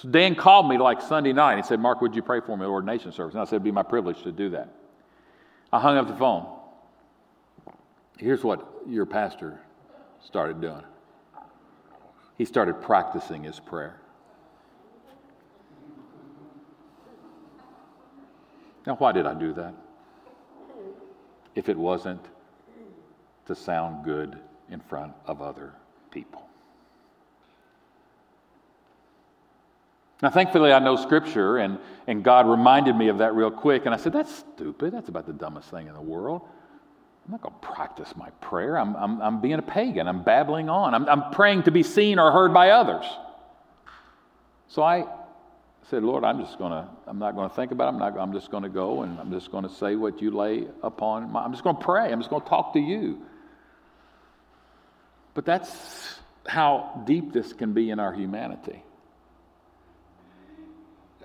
So 0.00 0.08
Dan 0.08 0.34
called 0.34 0.66
me 0.66 0.78
like 0.78 1.02
Sunday 1.02 1.34
night. 1.34 1.56
He 1.58 1.62
said, 1.62 1.78
Mark, 1.78 2.00
would 2.00 2.16
you 2.16 2.22
pray 2.22 2.40
for 2.40 2.56
me 2.56 2.64
at 2.64 2.70
ordination 2.70 3.12
service? 3.12 3.34
And 3.34 3.42
I 3.42 3.44
said, 3.44 3.56
it'd 3.56 3.64
be 3.64 3.70
my 3.70 3.82
privilege 3.82 4.22
to 4.22 4.32
do 4.32 4.48
that. 4.50 4.72
I 5.70 5.78
hung 5.78 5.98
up 5.98 6.08
the 6.08 6.16
phone. 6.16 6.46
Here's 8.16 8.42
what 8.42 8.66
your 8.88 9.04
pastor 9.04 9.60
started 10.22 10.60
doing 10.60 10.82
he 12.38 12.46
started 12.46 12.80
practicing 12.80 13.44
his 13.44 13.60
prayer. 13.60 14.00
Now, 18.86 18.94
why 18.96 19.12
did 19.12 19.26
I 19.26 19.34
do 19.34 19.52
that? 19.52 19.74
If 21.54 21.68
it 21.68 21.76
wasn't 21.76 22.24
to 23.44 23.54
sound 23.54 24.06
good 24.06 24.38
in 24.70 24.80
front 24.80 25.12
of 25.26 25.42
other 25.42 25.74
people. 26.10 26.49
Now, 30.22 30.30
thankfully, 30.30 30.72
I 30.72 30.78
know 30.78 30.96
Scripture, 30.96 31.58
and, 31.58 31.78
and 32.06 32.22
God 32.22 32.46
reminded 32.46 32.94
me 32.94 33.08
of 33.08 33.18
that 33.18 33.34
real 33.34 33.50
quick. 33.50 33.86
And 33.86 33.94
I 33.94 33.96
said, 33.96 34.12
That's 34.12 34.34
stupid. 34.34 34.92
That's 34.92 35.08
about 35.08 35.26
the 35.26 35.32
dumbest 35.32 35.70
thing 35.70 35.86
in 35.86 35.94
the 35.94 36.00
world. 36.00 36.42
I'm 37.24 37.32
not 37.32 37.42
going 37.42 37.54
to 37.60 37.66
practice 37.66 38.14
my 38.16 38.30
prayer. 38.40 38.76
I'm, 38.76 38.96
I'm, 38.96 39.20
I'm 39.22 39.40
being 39.40 39.54
a 39.54 39.62
pagan. 39.62 40.08
I'm 40.08 40.22
babbling 40.22 40.68
on. 40.68 40.94
I'm, 40.94 41.08
I'm 41.08 41.30
praying 41.30 41.64
to 41.64 41.70
be 41.70 41.82
seen 41.82 42.18
or 42.18 42.32
heard 42.32 42.52
by 42.52 42.70
others. 42.70 43.04
So 44.68 44.82
I 44.82 45.04
said, 45.90 46.02
Lord, 46.02 46.24
I'm 46.24 46.40
just 46.40 46.58
going 46.58 46.72
to, 46.72 46.88
I'm 47.06 47.18
not 47.18 47.34
going 47.34 47.48
to 47.48 47.54
think 47.54 47.72
about 47.72 47.84
it. 47.84 47.88
I'm, 47.94 47.98
not, 47.98 48.18
I'm 48.18 48.32
just 48.32 48.50
going 48.50 48.62
to 48.62 48.68
go 48.68 49.02
and 49.02 49.18
I'm 49.20 49.30
just 49.30 49.50
going 49.50 49.64
to 49.64 49.74
say 49.74 49.96
what 49.96 50.20
you 50.20 50.30
lay 50.30 50.66
upon 50.82 51.30
my, 51.30 51.44
I'm 51.44 51.52
just 51.52 51.62
going 51.62 51.76
to 51.76 51.82
pray. 51.82 52.10
I'm 52.10 52.20
just 52.20 52.30
going 52.30 52.42
to 52.42 52.48
talk 52.48 52.72
to 52.72 52.80
you. 52.80 53.22
But 55.34 55.44
that's 55.44 56.18
how 56.46 57.02
deep 57.06 57.32
this 57.32 57.52
can 57.52 57.72
be 57.72 57.90
in 57.90 58.00
our 58.00 58.12
humanity. 58.12 58.82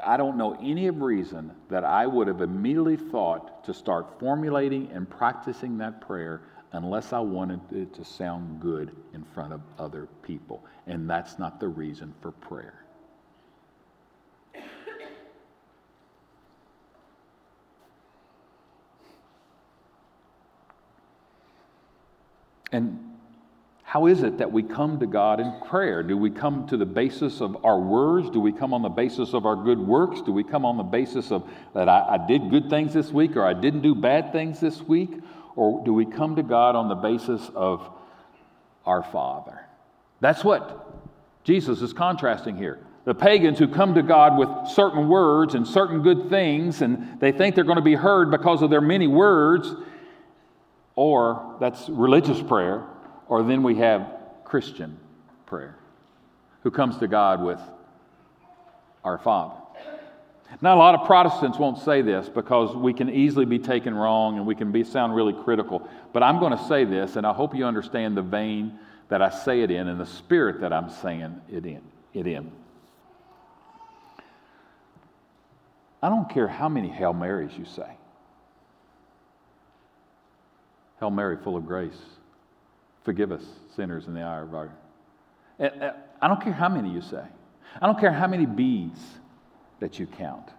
I 0.06 0.18
don't 0.18 0.38
know 0.38 0.56
any 0.62 0.90
reason 0.92 1.52
that 1.70 1.84
I 1.84 2.06
would 2.06 2.28
have 2.28 2.42
immediately 2.42 2.96
thought 2.96 3.64
to 3.66 3.74
start 3.74 4.20
formulating 4.20 4.92
and 4.92 5.10
practicing 5.10 5.80
that 5.80 6.00
prayer 6.00 6.42
unless 6.74 7.12
I 7.12 7.20
wanted 7.20 7.60
it 7.72 7.94
to 7.96 8.06
sound 8.06 8.60
good 8.60 8.96
in 9.14 9.24
front 9.24 9.52
of 9.52 9.62
other 9.80 10.08
people. 10.22 10.64
And 10.86 11.10
that's 11.10 11.40
not 11.40 11.60
the 11.60 11.68
reason 11.68 12.14
for 12.22 12.32
prayer. 12.32 12.86
And 22.72 23.15
how 23.88 24.08
is 24.08 24.24
it 24.24 24.40
that 24.40 24.52
we 24.52 24.64
come 24.64 25.00
to 25.00 25.06
God 25.06 25.40
in 25.40 25.54
prayer? 25.68 26.02
Do 26.02 26.18
we 26.18 26.32
come 26.32 26.68
to 26.70 26.76
the 26.76 26.88
basis 26.88 27.40
of 27.40 27.64
our 27.64 27.80
words? 27.80 28.32
Do 28.32 28.42
we 28.42 28.52
come 28.52 28.74
on 28.74 28.82
the 28.82 28.90
basis 28.90 29.36
of 29.36 29.46
our 29.46 29.56
good 29.56 29.78
works? 29.78 30.22
Do 30.24 30.32
we 30.32 30.44
come 30.44 30.66
on 30.66 30.76
the 30.76 30.84
basis 30.84 31.32
of 31.32 31.48
that 31.76 31.88
I, 31.88 32.16
I, 32.16 32.28
did 32.28 32.50
good 32.50 32.68
things 32.68 32.96
this 32.96 33.12
week 33.12 33.36
or 33.36 33.46
I 33.46 33.54
didn't 33.54 33.82
do 33.82 33.94
bad 33.94 34.32
things 34.32 34.60
this 34.60 34.82
week? 34.82 35.12
Or 35.56 35.86
do 35.86 35.94
we 35.94 36.04
come 36.04 36.36
to 36.36 36.44
God 36.44 36.76
on 36.76 36.90
the 36.90 36.96
basis 36.96 37.50
of 37.54 37.88
our 38.88 39.04
Father? 39.04 39.68
That's 40.20 40.44
what 40.44 40.92
Jesus 41.44 41.84
is 41.84 41.94
contrasting 41.94 42.58
here. 42.58 42.80
The 43.06 43.14
pagans 43.14 43.60
who 43.60 43.68
come 43.68 43.94
to 43.94 44.04
God 44.04 44.40
with 44.40 44.50
certain 44.72 45.08
words 45.08 45.54
and 45.54 45.66
certain 45.66 46.02
good 46.02 46.28
things, 46.32 46.82
and 46.82 47.20
they 47.20 47.32
think 47.32 47.54
they're 47.54 47.64
going 47.64 47.76
to 47.76 47.84
be 47.84 47.94
heard 47.94 48.32
because 48.32 48.64
of 48.64 48.72
their 48.72 48.82
many 48.82 49.06
words, 49.06 49.72
or 50.96 51.56
that's 51.60 51.88
religious 51.88 52.42
prayer 52.42 52.84
or 53.28 53.44
then 53.44 53.64
we 53.64 53.76
have 53.76 54.08
Christian 54.44 54.98
prayer, 55.46 55.76
who 56.64 56.72
comes 56.72 56.98
to 56.98 57.08
God 57.08 57.44
with 57.44 57.60
our 59.04 59.18
Father. 59.18 59.56
Now, 60.62 60.76
a 60.76 60.80
lot 60.80 60.96
of 60.96 61.06
Protestants 61.06 61.58
won't 61.58 61.80
say 61.80 62.02
this 62.02 62.30
because 62.30 62.76
we 62.76 62.94
can 62.94 63.10
easily 63.10 63.46
be 63.46 63.60
taken 63.60 63.94
wrong 63.94 64.38
and 64.38 64.46
we 64.46 64.56
can 64.56 64.72
be, 64.72 64.84
sound 64.84 65.16
really 65.16 65.34
critical. 65.34 65.88
But 66.14 66.24
I'm 66.24 66.40
going 66.40 66.56
to 66.56 66.64
say 66.66 66.86
this, 66.86 67.16
and 67.16 67.26
I 67.26 67.34
hope 67.34 67.56
you 67.56 67.66
understand 67.66 68.16
the 68.16 68.22
vein 68.22 68.78
that 69.10 69.22
I 69.22 69.30
say 69.30 69.62
it 69.62 69.72
in 69.72 69.88
and 69.88 70.00
the 70.00 70.06
spirit 70.06 70.62
that 70.62 70.72
I'm 70.72 70.90
saying 70.90 71.42
it 71.52 71.66
in. 71.66 71.82
It 72.14 72.28
in. 72.28 72.52
I 76.02 76.10
don't 76.10 76.30
care 76.30 76.48
how 76.48 76.70
many 76.70 76.90
Hail 76.90 77.14
Marys 77.14 77.52
you 77.58 77.66
say. 77.66 77.98
Hail 81.00 81.10
Mary, 81.10 81.38
full 81.44 81.58
of 81.58 81.66
grace. 81.66 82.00
Forgive 83.06 83.32
us, 83.32 83.44
sinners, 83.76 84.08
in 84.08 84.16
the 84.16 84.24
hour 84.24 84.42
of 84.42 84.56
our. 84.56 84.72
Eh, 85.60 85.70
eh, 85.80 85.92
I 86.22 86.28
don't 86.28 86.42
care 86.42 86.52
how 86.52 86.68
many 86.68 86.92
you 86.92 87.02
say. 87.02 87.24
I 87.80 87.86
don't 87.86 88.00
care 88.00 88.12
how 88.12 88.28
many 88.28 88.48
beads 88.48 89.00
that 89.80 90.00
you 90.00 90.08
count. 90.08 90.50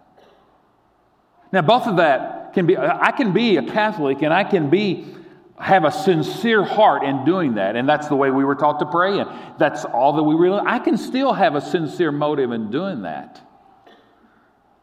Now, 1.51 1.61
both 1.61 1.87
of 1.87 1.97
that 1.97 2.53
can 2.53 2.65
be, 2.65 2.77
I 2.77 3.11
can 3.11 3.33
be 3.33 3.57
a 3.57 3.63
Catholic 3.63 4.21
and 4.21 4.33
I 4.33 4.43
can 4.45 4.69
be, 4.69 5.13
have 5.59 5.83
a 5.83 5.91
sincere 5.91 6.63
heart 6.63 7.03
in 7.03 7.25
doing 7.25 7.55
that. 7.55 7.75
And 7.75 7.87
that's 7.87 8.07
the 8.07 8.15
way 8.15 8.31
we 8.31 8.45
were 8.45 8.55
taught 8.55 8.79
to 8.79 8.85
pray. 8.85 9.19
And 9.19 9.29
that's 9.57 9.83
all 9.83 10.13
that 10.13 10.23
we 10.23 10.35
really, 10.35 10.61
I 10.65 10.79
can 10.79 10.97
still 10.97 11.33
have 11.33 11.55
a 11.55 11.61
sincere 11.61 12.11
motive 12.11 12.51
in 12.51 12.71
doing 12.71 13.01
that. 13.01 13.41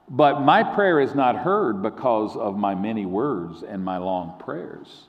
But 0.09 0.43
my 0.43 0.63
prayer 0.63 1.01
is 1.01 1.15
not 1.15 1.37
heard 1.37 1.83
because 1.83 2.37
of 2.37 2.59
my 2.59 2.75
many 2.75 3.07
words 3.07 3.63
and 3.63 3.83
my 3.83 3.97
long 3.97 4.39
prayers. 4.39 5.09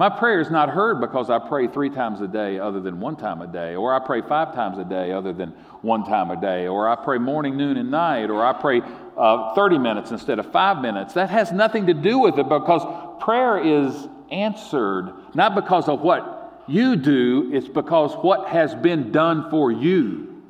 My 0.00 0.08
prayer 0.08 0.40
is 0.40 0.50
not 0.50 0.70
heard 0.70 0.98
because 0.98 1.28
I 1.28 1.38
pray 1.38 1.66
three 1.66 1.90
times 1.90 2.22
a 2.22 2.26
day 2.26 2.58
other 2.58 2.80
than 2.80 3.00
one 3.00 3.16
time 3.16 3.42
a 3.42 3.46
day, 3.46 3.76
or 3.76 3.92
I 3.92 3.98
pray 3.98 4.22
five 4.22 4.54
times 4.54 4.78
a 4.78 4.84
day 4.84 5.12
other 5.12 5.34
than 5.34 5.50
one 5.82 6.04
time 6.04 6.30
a 6.30 6.40
day, 6.40 6.68
or 6.68 6.88
I 6.88 6.96
pray 6.96 7.18
morning, 7.18 7.58
noon, 7.58 7.76
and 7.76 7.90
night, 7.90 8.30
or 8.30 8.42
I 8.42 8.54
pray 8.54 8.80
uh, 9.18 9.54
30 9.54 9.76
minutes 9.76 10.10
instead 10.10 10.38
of 10.38 10.50
five 10.52 10.80
minutes. 10.80 11.12
That 11.12 11.28
has 11.28 11.52
nothing 11.52 11.88
to 11.88 11.92
do 11.92 12.18
with 12.18 12.38
it 12.38 12.48
because 12.48 12.80
prayer 13.22 13.62
is 13.62 14.08
answered 14.32 15.12
not 15.34 15.54
because 15.54 15.86
of 15.86 16.00
what 16.00 16.64
you 16.66 16.96
do, 16.96 17.50
it's 17.52 17.68
because 17.68 18.14
what 18.24 18.48
has 18.48 18.74
been 18.74 19.12
done 19.12 19.50
for 19.50 19.70
you. 19.70 20.42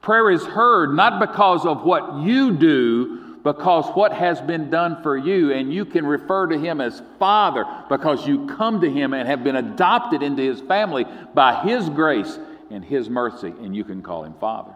Prayer 0.00 0.30
is 0.30 0.42
heard 0.46 0.96
not 0.96 1.20
because 1.20 1.66
of 1.66 1.82
what 1.82 2.22
you 2.22 2.56
do, 2.56 3.29
because 3.42 3.86
what 3.94 4.12
has 4.12 4.40
been 4.40 4.70
done 4.70 5.02
for 5.02 5.16
you, 5.16 5.52
and 5.52 5.72
you 5.72 5.84
can 5.84 6.04
refer 6.04 6.46
to 6.46 6.58
him 6.58 6.80
as 6.80 7.02
Father 7.18 7.64
because 7.88 8.26
you 8.26 8.46
come 8.46 8.80
to 8.80 8.90
him 8.90 9.14
and 9.14 9.28
have 9.28 9.42
been 9.42 9.56
adopted 9.56 10.22
into 10.22 10.42
his 10.42 10.60
family 10.60 11.06
by 11.34 11.62
his 11.62 11.88
grace 11.88 12.38
and 12.70 12.84
his 12.84 13.08
mercy, 13.08 13.48
and 13.48 13.74
you 13.74 13.84
can 13.84 14.02
call 14.02 14.24
him 14.24 14.34
Father. 14.34 14.72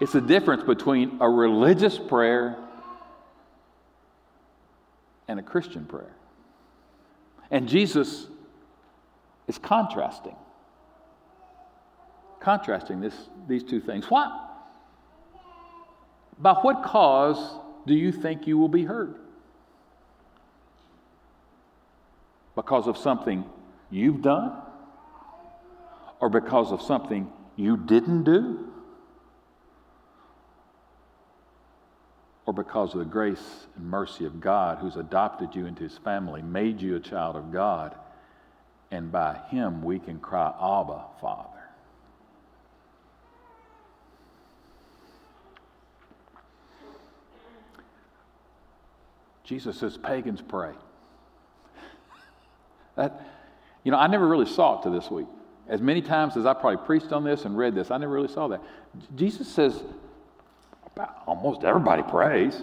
It's 0.00 0.12
the 0.12 0.20
difference 0.20 0.62
between 0.62 1.18
a 1.20 1.28
religious 1.28 1.98
prayer 1.98 2.56
and 5.28 5.38
a 5.38 5.42
Christian 5.42 5.84
prayer. 5.84 6.14
And 7.50 7.68
Jesus 7.68 8.26
is 9.46 9.58
contrasting. 9.58 10.36
Contrasting 12.40 13.00
this, 13.00 13.14
these 13.46 13.62
two 13.62 13.80
things. 13.80 14.06
What? 14.08 14.32
By 16.38 16.54
what 16.54 16.82
cause 16.82 17.58
do 17.90 17.96
you 17.96 18.12
think 18.12 18.46
you 18.46 18.56
will 18.56 18.68
be 18.68 18.84
heard? 18.84 19.16
Because 22.54 22.86
of 22.86 22.96
something 22.96 23.44
you've 23.90 24.22
done? 24.22 24.52
Or 26.20 26.28
because 26.28 26.70
of 26.70 26.82
something 26.82 27.32
you 27.56 27.76
didn't 27.76 28.22
do? 28.22 28.72
Or 32.46 32.52
because 32.52 32.94
of 32.94 33.00
the 33.00 33.06
grace 33.06 33.66
and 33.74 33.86
mercy 33.86 34.24
of 34.24 34.40
God 34.40 34.78
who's 34.78 34.94
adopted 34.94 35.56
you 35.56 35.66
into 35.66 35.82
his 35.82 35.98
family, 35.98 36.42
made 36.42 36.80
you 36.80 36.94
a 36.94 37.00
child 37.00 37.34
of 37.34 37.50
God, 37.52 37.96
and 38.92 39.10
by 39.10 39.36
him 39.48 39.82
we 39.82 39.98
can 39.98 40.20
cry, 40.20 40.46
Abba, 40.46 41.06
Father. 41.20 41.49
Jesus 49.50 49.76
says 49.76 49.98
pagans 49.98 50.40
pray. 50.40 50.70
That, 52.96 53.20
you 53.82 53.90
know, 53.90 53.98
I 53.98 54.06
never 54.06 54.26
really 54.28 54.46
saw 54.46 54.78
it 54.78 54.84
to 54.84 54.90
this 54.90 55.10
week. 55.10 55.26
as 55.66 55.80
many 55.80 56.02
times 56.02 56.36
as 56.36 56.46
I 56.46 56.54
probably 56.54 56.84
preached 56.86 57.12
on 57.12 57.24
this 57.24 57.44
and 57.44 57.58
read 57.58 57.74
this, 57.74 57.90
I 57.90 57.98
never 57.98 58.12
really 58.12 58.32
saw 58.32 58.46
that. 58.48 58.60
Jesus 59.16 59.48
says, 59.48 59.82
almost 61.26 61.64
everybody 61.64 62.04
prays. 62.04 62.62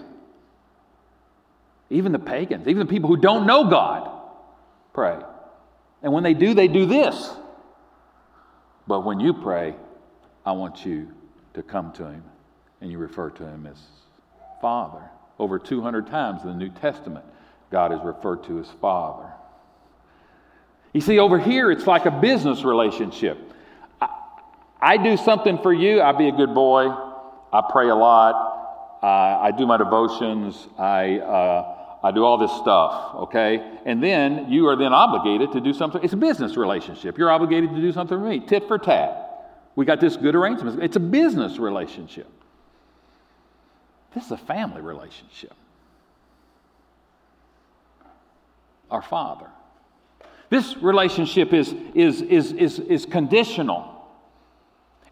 Even 1.90 2.12
the 2.12 2.18
pagans, 2.18 2.66
even 2.66 2.86
the 2.86 2.90
people 2.90 3.08
who 3.08 3.18
don't 3.18 3.46
know 3.46 3.68
God, 3.68 4.10
pray. 4.94 5.18
And 6.02 6.12
when 6.12 6.22
they 6.22 6.34
do, 6.34 6.54
they 6.54 6.68
do 6.68 6.86
this. 6.86 7.34
But 8.86 9.00
when 9.00 9.20
you 9.20 9.34
pray, 9.34 9.74
I 10.46 10.52
want 10.52 10.86
you 10.86 11.12
to 11.52 11.62
come 11.62 11.92
to 11.92 12.06
Him 12.06 12.22
and 12.80 12.90
you 12.90 12.96
refer 12.96 13.28
to 13.30 13.44
Him 13.44 13.66
as 13.66 13.78
Father. 14.62 15.10
Over 15.38 15.58
200 15.58 16.06
times 16.08 16.42
in 16.42 16.48
the 16.48 16.54
New 16.54 16.70
Testament, 16.70 17.24
God 17.70 17.92
is 17.92 18.00
referred 18.02 18.44
to 18.44 18.58
as 18.58 18.68
Father. 18.80 19.32
You 20.92 21.00
see, 21.00 21.18
over 21.18 21.38
here, 21.38 21.70
it's 21.70 21.86
like 21.86 22.06
a 22.06 22.10
business 22.10 22.64
relationship. 22.64 23.38
I, 24.00 24.08
I 24.80 24.96
do 24.96 25.16
something 25.16 25.58
for 25.58 25.72
you, 25.72 26.00
I 26.00 26.12
be 26.12 26.28
a 26.28 26.32
good 26.32 26.54
boy, 26.54 26.88
I 27.52 27.62
pray 27.70 27.88
a 27.88 27.94
lot, 27.94 28.98
uh, 29.02 29.06
I 29.06 29.52
do 29.56 29.66
my 29.66 29.76
devotions, 29.76 30.66
I, 30.78 31.18
uh, 31.18 31.74
I 32.02 32.10
do 32.10 32.24
all 32.24 32.38
this 32.38 32.52
stuff, 32.52 33.14
okay? 33.14 33.78
And 33.84 34.02
then 34.02 34.50
you 34.50 34.66
are 34.68 34.76
then 34.76 34.92
obligated 34.92 35.52
to 35.52 35.60
do 35.60 35.72
something. 35.72 36.02
It's 36.02 36.14
a 36.14 36.16
business 36.16 36.56
relationship. 36.56 37.18
You're 37.18 37.30
obligated 37.30 37.70
to 37.70 37.80
do 37.80 37.92
something 37.92 38.18
for 38.18 38.24
me, 38.24 38.40
tit 38.40 38.66
for 38.66 38.78
tat. 38.78 39.24
We 39.76 39.84
got 39.84 40.00
this 40.00 40.16
good 40.16 40.34
arrangement. 40.34 40.82
It's 40.82 40.96
a 40.96 41.00
business 41.00 41.58
relationship. 41.58 42.26
This 44.18 44.26
is 44.26 44.32
a 44.32 44.36
family 44.36 44.80
relationship. 44.80 45.52
Our 48.90 49.00
Father. 49.00 49.46
This 50.50 50.76
relationship 50.78 51.52
is, 51.52 51.72
is, 51.94 52.22
is, 52.22 52.50
is, 52.50 52.80
is 52.80 53.06
conditional. 53.06 54.08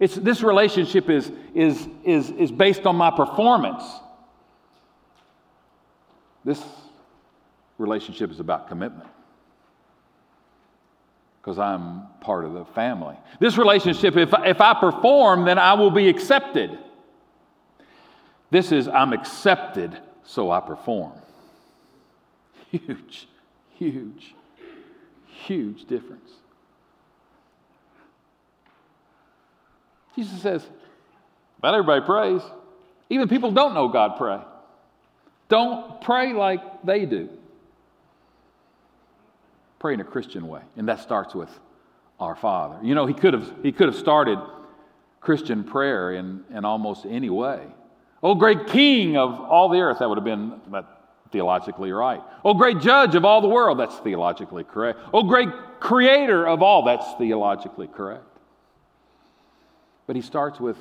It's, 0.01 0.17
this 0.17 0.43
relationship 0.43 1.09
is, 1.09 1.31
is, 1.55 1.87
is, 2.03 2.31
is 2.31 2.51
based 2.51 2.85
on 2.85 2.97
my 2.97 3.13
performance. 3.13 3.85
This 6.45 6.61
relationship 7.79 8.33
is 8.33 8.41
about 8.41 8.67
commitment 8.67 9.09
because 11.41 11.61
I'm 11.61 12.09
part 12.21 12.45
of 12.45 12.55
the 12.55 12.65
family. 12.65 13.15
This 13.39 13.57
relationship, 13.57 14.17
if, 14.17 14.31
if 14.45 14.61
I 14.61 14.75
perform, 14.75 15.45
then 15.45 15.61
I 15.61 15.75
will 15.75 15.93
be 15.93 16.09
accepted. 16.09 16.77
This 18.50 18.73
is 18.73 18.88
I'm 18.88 19.12
accepted, 19.12 19.99
so 20.25 20.50
I 20.50 20.61
perform. 20.61 21.12
Huge, 22.71 23.29
huge, 23.75 24.35
huge 25.47 25.85
difference. 25.87 26.31
Jesus 30.15 30.41
says, 30.41 30.67
not 31.62 31.75
everybody 31.75 32.05
prays. 32.05 32.43
Even 33.11 33.29
people 33.29 33.53
don't 33.53 33.75
know 33.75 33.88
God 33.88 34.17
pray. 34.17 34.41
Don't 35.49 36.00
pray 36.00 36.33
like 36.33 36.83
they 36.85 37.07
do. 37.07 37.29
Pray 39.79 39.95
in 39.95 40.00
a 40.00 40.05
Christian 40.05 40.49
way. 40.49 40.62
And 40.76 40.88
that 40.88 41.00
starts 41.00 41.35
with 41.35 41.50
our 42.19 42.35
Father. 42.35 42.79
You 42.83 42.95
know, 42.95 43.07
he 43.07 43.15
could 43.15 43.35
have, 43.35 43.53
he 43.62 43.73
could 43.73 43.88
have 43.88 43.97
started 43.97 44.38
Christian 45.21 45.65
prayer 45.65 46.12
in, 46.12 46.45
in 46.50 46.65
almost 46.65 47.05
any 47.05 47.31
way. 47.31 47.61
Oh, 48.26 48.35
great 48.35 48.66
King 48.66 49.16
of 49.16 49.38
all 49.38 49.68
the 49.68 49.78
earth, 49.78 50.00
that 50.00 50.09
would 50.09 50.18
have 50.18 50.25
been 50.25 50.61
theologically 51.30 51.92
right. 51.92 52.21
Oh, 52.45 52.54
great 52.54 52.80
Judge 52.80 53.14
of 53.14 53.25
all 53.25 53.40
the 53.40 53.47
world, 53.47 53.78
that's 53.78 53.97
theologically 53.99 54.64
correct. 54.64 54.99
Oh, 55.14 55.23
great 55.23 55.49
Creator 55.78 56.49
of 56.49 56.61
all, 56.61 56.83
that's 56.83 57.06
theologically 57.18 57.87
correct. 57.87 58.25
But 60.09 60.16
he 60.16 60.23
starts 60.23 60.59
with 60.59 60.76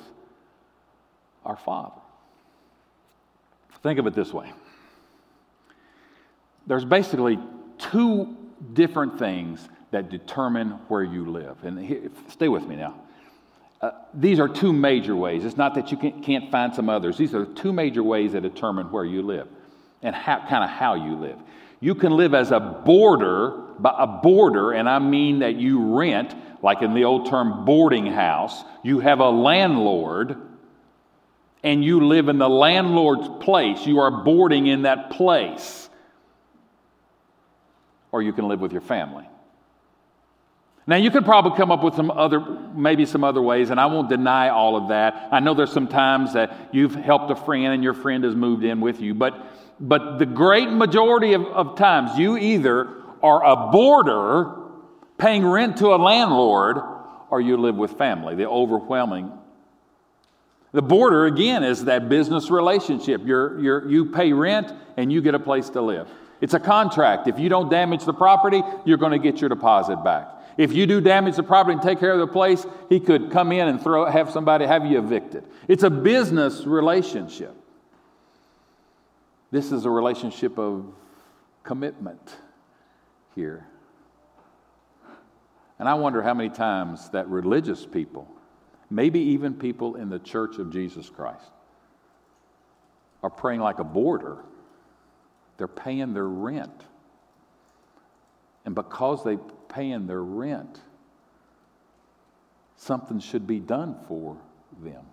our 1.44 1.56
Father. 1.56 2.00
Think 3.80 4.00
of 4.00 4.08
it 4.08 4.14
this 4.14 4.32
way 4.32 4.52
there's 6.66 6.84
basically 6.84 7.38
two 7.78 8.36
different 8.72 9.20
things 9.20 9.68
that 9.92 10.08
determine 10.08 10.70
where 10.88 11.04
you 11.04 11.30
live. 11.30 11.62
And 11.62 12.10
stay 12.28 12.48
with 12.48 12.66
me 12.66 12.74
now. 12.74 12.96
Uh, 13.86 13.92
these 14.14 14.40
are 14.40 14.48
two 14.48 14.72
major 14.72 15.14
ways. 15.14 15.44
It's 15.44 15.56
not 15.56 15.76
that 15.76 15.92
you 15.92 15.96
can, 15.96 16.20
can't 16.20 16.50
find 16.50 16.74
some 16.74 16.88
others. 16.88 17.16
These 17.16 17.34
are 17.34 17.46
two 17.46 17.72
major 17.72 18.02
ways 18.02 18.32
that 18.32 18.40
determine 18.40 18.90
where 18.90 19.04
you 19.04 19.22
live 19.22 19.46
and 20.02 20.12
how, 20.12 20.40
kind 20.48 20.64
of 20.64 20.70
how 20.70 20.94
you 20.94 21.14
live. 21.14 21.38
You 21.78 21.94
can 21.94 22.16
live 22.16 22.34
as 22.34 22.50
a 22.50 22.58
boarder, 22.58 23.50
by 23.78 23.94
a 23.96 24.08
boarder, 24.08 24.72
and 24.72 24.88
I 24.88 24.98
mean 24.98 25.38
that 25.38 25.54
you 25.54 25.96
rent, 25.96 26.34
like 26.64 26.82
in 26.82 26.94
the 26.94 27.04
old 27.04 27.30
term 27.30 27.64
boarding 27.64 28.06
house. 28.06 28.64
You 28.82 28.98
have 28.98 29.20
a 29.20 29.30
landlord 29.30 30.36
and 31.62 31.84
you 31.84 32.06
live 32.06 32.28
in 32.28 32.38
the 32.38 32.48
landlord's 32.48 33.28
place. 33.44 33.86
You 33.86 34.00
are 34.00 34.24
boarding 34.24 34.66
in 34.66 34.82
that 34.82 35.10
place. 35.10 35.88
Or 38.10 38.20
you 38.20 38.32
can 38.32 38.48
live 38.48 38.60
with 38.60 38.72
your 38.72 38.80
family. 38.80 39.28
Now, 40.86 40.96
you 40.96 41.10
could 41.10 41.24
probably 41.24 41.56
come 41.56 41.72
up 41.72 41.82
with 41.82 41.94
some 41.94 42.10
other, 42.12 42.40
maybe 42.40 43.06
some 43.06 43.24
other 43.24 43.42
ways, 43.42 43.70
and 43.70 43.80
I 43.80 43.86
won't 43.86 44.08
deny 44.08 44.50
all 44.50 44.76
of 44.76 44.88
that. 44.88 45.28
I 45.32 45.40
know 45.40 45.52
there's 45.52 45.72
some 45.72 45.88
times 45.88 46.34
that 46.34 46.68
you've 46.72 46.94
helped 46.94 47.30
a 47.30 47.36
friend 47.36 47.72
and 47.72 47.82
your 47.82 47.94
friend 47.94 48.22
has 48.22 48.36
moved 48.36 48.62
in 48.62 48.80
with 48.80 49.00
you, 49.00 49.12
but, 49.12 49.34
but 49.80 50.18
the 50.18 50.26
great 50.26 50.70
majority 50.70 51.32
of, 51.32 51.44
of 51.46 51.76
times, 51.76 52.16
you 52.16 52.36
either 52.36 52.88
are 53.22 53.44
a 53.44 53.70
boarder 53.72 54.54
paying 55.18 55.44
rent 55.44 55.78
to 55.78 55.88
a 55.88 55.96
landlord 55.96 56.78
or 57.30 57.40
you 57.40 57.56
live 57.56 57.74
with 57.74 57.98
family, 57.98 58.36
the 58.36 58.48
overwhelming 58.48 59.32
the 60.76 60.82
boarder, 60.82 61.24
again, 61.24 61.64
is 61.64 61.86
that 61.86 62.10
business 62.10 62.50
relationship. 62.50 63.22
You're, 63.24 63.58
you're, 63.58 63.88
you 63.88 64.04
pay 64.04 64.34
rent 64.34 64.70
and 64.98 65.10
you 65.10 65.22
get 65.22 65.34
a 65.34 65.38
place 65.38 65.70
to 65.70 65.80
live. 65.80 66.06
It's 66.42 66.52
a 66.52 66.60
contract. 66.60 67.28
If 67.28 67.38
you 67.38 67.48
don't 67.48 67.70
damage 67.70 68.04
the 68.04 68.12
property, 68.12 68.62
you're 68.84 68.98
going 68.98 69.12
to 69.12 69.18
get 69.18 69.40
your 69.40 69.48
deposit 69.48 70.04
back. 70.04 70.28
If 70.56 70.72
you 70.72 70.86
do 70.86 71.00
damage 71.00 71.36
the 71.36 71.42
property 71.42 71.74
and 71.74 71.82
take 71.82 72.00
care 72.00 72.12
of 72.12 72.18
the 72.18 72.26
place, 72.26 72.66
he 72.88 72.98
could 72.98 73.30
come 73.30 73.52
in 73.52 73.68
and 73.68 73.80
throw, 73.80 74.06
have 74.06 74.30
somebody 74.30 74.66
have 74.66 74.86
you 74.86 74.98
evicted. 74.98 75.44
It's 75.68 75.82
a 75.82 75.90
business 75.90 76.64
relationship. 76.64 77.54
This 79.50 79.70
is 79.72 79.84
a 79.84 79.90
relationship 79.90 80.58
of 80.58 80.86
commitment 81.62 82.36
here. 83.34 83.66
And 85.78 85.88
I 85.88 85.94
wonder 85.94 86.22
how 86.22 86.32
many 86.32 86.48
times 86.48 87.10
that 87.10 87.28
religious 87.28 87.84
people 87.84 88.28
maybe 88.90 89.20
even 89.20 89.54
people 89.54 89.96
in 89.96 90.08
the 90.08 90.18
church 90.18 90.58
of 90.58 90.72
Jesus 90.72 91.08
Christ, 91.08 91.50
are 93.22 93.30
praying 93.30 93.60
like 93.60 93.78
a 93.78 93.84
boarder. 93.84 94.38
They're 95.56 95.66
paying 95.68 96.12
their 96.12 96.28
rent. 96.28 96.84
And 98.64 98.74
because 98.74 99.24
they're 99.24 99.38
paying 99.76 100.06
their 100.06 100.22
rent, 100.22 100.80
something 102.76 103.20
should 103.20 103.46
be 103.46 103.60
done 103.60 103.94
for 104.08 104.38
them. 104.82 105.04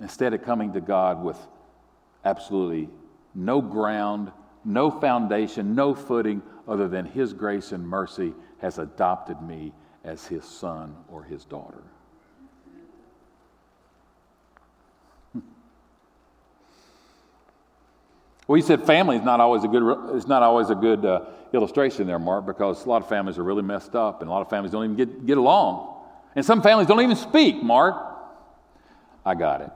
Instead 0.00 0.34
of 0.34 0.42
coming 0.42 0.72
to 0.72 0.80
God 0.80 1.22
with 1.22 1.38
absolutely 2.24 2.88
no 3.36 3.60
ground, 3.60 4.32
no 4.64 4.90
foundation, 4.90 5.76
no 5.76 5.94
footing 5.94 6.42
other 6.66 6.88
than 6.88 7.06
His 7.06 7.32
grace 7.32 7.70
and 7.70 7.86
mercy 7.86 8.34
has 8.58 8.78
adopted 8.78 9.40
me 9.40 9.72
as 10.04 10.26
his 10.26 10.44
son 10.44 10.96
or 11.08 11.22
his 11.22 11.44
daughter. 11.44 11.84
Well, 18.50 18.56
you 18.56 18.64
said 18.64 18.84
family 18.84 19.14
is 19.14 19.22
not 19.22 19.38
always 19.38 19.62
a 19.62 19.68
good, 19.68 20.16
it's 20.16 20.26
not 20.26 20.42
always 20.42 20.70
a 20.70 20.74
good 20.74 21.06
uh, 21.06 21.20
illustration 21.52 22.08
there, 22.08 22.18
Mark, 22.18 22.46
because 22.46 22.84
a 22.84 22.88
lot 22.88 23.00
of 23.00 23.08
families 23.08 23.38
are 23.38 23.44
really 23.44 23.62
messed 23.62 23.94
up 23.94 24.22
and 24.22 24.28
a 24.28 24.32
lot 24.32 24.42
of 24.42 24.50
families 24.50 24.72
don't 24.72 24.82
even 24.82 24.96
get, 24.96 25.24
get 25.24 25.38
along. 25.38 25.94
And 26.34 26.44
some 26.44 26.60
families 26.60 26.88
don't 26.88 27.00
even 27.00 27.14
speak, 27.14 27.62
Mark. 27.62 27.94
I 29.24 29.36
got 29.36 29.60
it. 29.60 29.70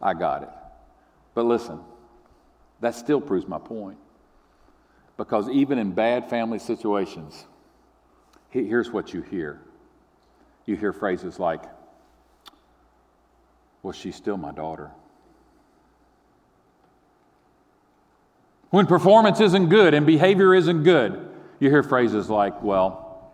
I 0.00 0.14
got 0.14 0.44
it. 0.44 0.48
But 1.34 1.44
listen, 1.44 1.78
that 2.80 2.94
still 2.94 3.20
proves 3.20 3.46
my 3.46 3.58
point. 3.58 3.98
Because 5.18 5.50
even 5.50 5.76
in 5.78 5.92
bad 5.92 6.30
family 6.30 6.58
situations, 6.58 7.44
here's 8.48 8.90
what 8.90 9.12
you 9.12 9.20
hear 9.20 9.60
you 10.64 10.74
hear 10.74 10.94
phrases 10.94 11.38
like, 11.38 11.64
Well, 13.82 13.92
she's 13.92 14.16
still 14.16 14.38
my 14.38 14.52
daughter. 14.52 14.90
When 18.70 18.86
performance 18.86 19.40
isn't 19.40 19.68
good 19.68 19.94
and 19.94 20.04
behavior 20.06 20.54
isn't 20.54 20.82
good, 20.82 21.28
you 21.58 21.70
hear 21.70 21.82
phrases 21.82 22.28
like, 22.28 22.62
Well, 22.62 23.32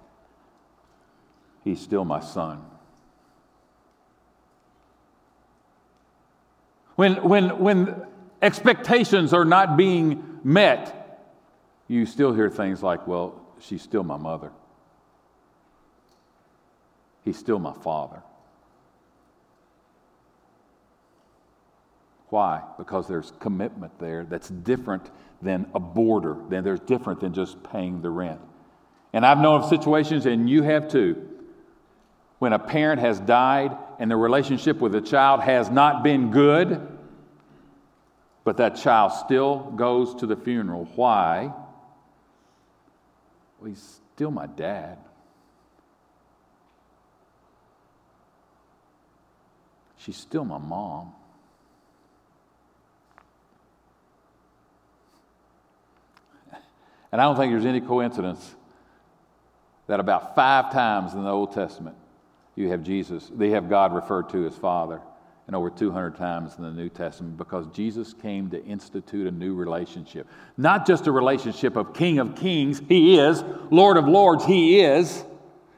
he's 1.64 1.80
still 1.80 2.04
my 2.04 2.20
son. 2.20 2.64
When, 6.96 7.16
when, 7.24 7.58
when 7.58 8.06
expectations 8.40 9.32
are 9.32 9.44
not 9.44 9.76
being 9.76 10.40
met, 10.44 11.20
you 11.88 12.06
still 12.06 12.32
hear 12.32 12.48
things 12.48 12.82
like, 12.82 13.06
Well, 13.06 13.40
she's 13.58 13.82
still 13.82 14.04
my 14.04 14.16
mother. 14.16 14.52
He's 17.24 17.38
still 17.38 17.58
my 17.58 17.72
father. 17.72 18.22
Why? 22.34 22.62
Because 22.78 23.06
there's 23.06 23.32
commitment 23.38 23.96
there 24.00 24.24
that's 24.24 24.48
different 24.48 25.08
than 25.40 25.66
a 25.72 25.78
boarder, 25.78 26.36
then 26.48 26.64
there's 26.64 26.80
different 26.80 27.20
than 27.20 27.32
just 27.32 27.62
paying 27.62 28.02
the 28.02 28.10
rent. 28.10 28.40
And 29.12 29.24
I've 29.24 29.38
known 29.38 29.60
of 29.60 29.68
situations, 29.68 30.26
and 30.26 30.50
you 30.50 30.64
have 30.64 30.88
too, 30.88 31.28
when 32.40 32.52
a 32.52 32.58
parent 32.58 33.00
has 33.00 33.20
died 33.20 33.78
and 34.00 34.10
the 34.10 34.16
relationship 34.16 34.80
with 34.80 34.90
the 34.90 35.00
child 35.00 35.42
has 35.42 35.70
not 35.70 36.02
been 36.02 36.32
good, 36.32 36.84
but 38.42 38.56
that 38.56 38.78
child 38.78 39.12
still 39.12 39.70
goes 39.76 40.16
to 40.16 40.26
the 40.26 40.34
funeral. 40.34 40.88
Why? 40.96 41.52
Well, 43.60 43.68
he's 43.68 44.00
still 44.16 44.32
my 44.32 44.48
dad. 44.48 44.98
She's 49.98 50.16
still 50.16 50.44
my 50.44 50.58
mom. 50.58 51.12
And 57.14 57.20
I 57.20 57.26
don't 57.26 57.36
think 57.36 57.52
there's 57.52 57.64
any 57.64 57.80
coincidence 57.80 58.56
that 59.86 60.00
about 60.00 60.34
five 60.34 60.72
times 60.72 61.14
in 61.14 61.22
the 61.22 61.30
Old 61.30 61.52
Testament 61.54 61.94
you 62.56 62.70
have 62.70 62.82
Jesus, 62.82 63.30
they 63.32 63.50
have 63.50 63.70
God 63.70 63.94
referred 63.94 64.30
to 64.30 64.44
as 64.48 64.56
Father, 64.56 65.00
and 65.46 65.54
over 65.54 65.70
200 65.70 66.16
times 66.16 66.56
in 66.58 66.64
the 66.64 66.72
New 66.72 66.88
Testament 66.88 67.36
because 67.36 67.68
Jesus 67.68 68.14
came 68.14 68.50
to 68.50 68.60
institute 68.64 69.28
a 69.28 69.30
new 69.30 69.54
relationship. 69.54 70.26
Not 70.56 70.88
just 70.88 71.06
a 71.06 71.12
relationship 71.12 71.76
of 71.76 71.94
King 71.94 72.18
of 72.18 72.34
Kings, 72.34 72.82
He 72.88 73.16
is, 73.16 73.44
Lord 73.70 73.96
of 73.96 74.08
Lords, 74.08 74.44
He 74.44 74.80
is. 74.80 75.24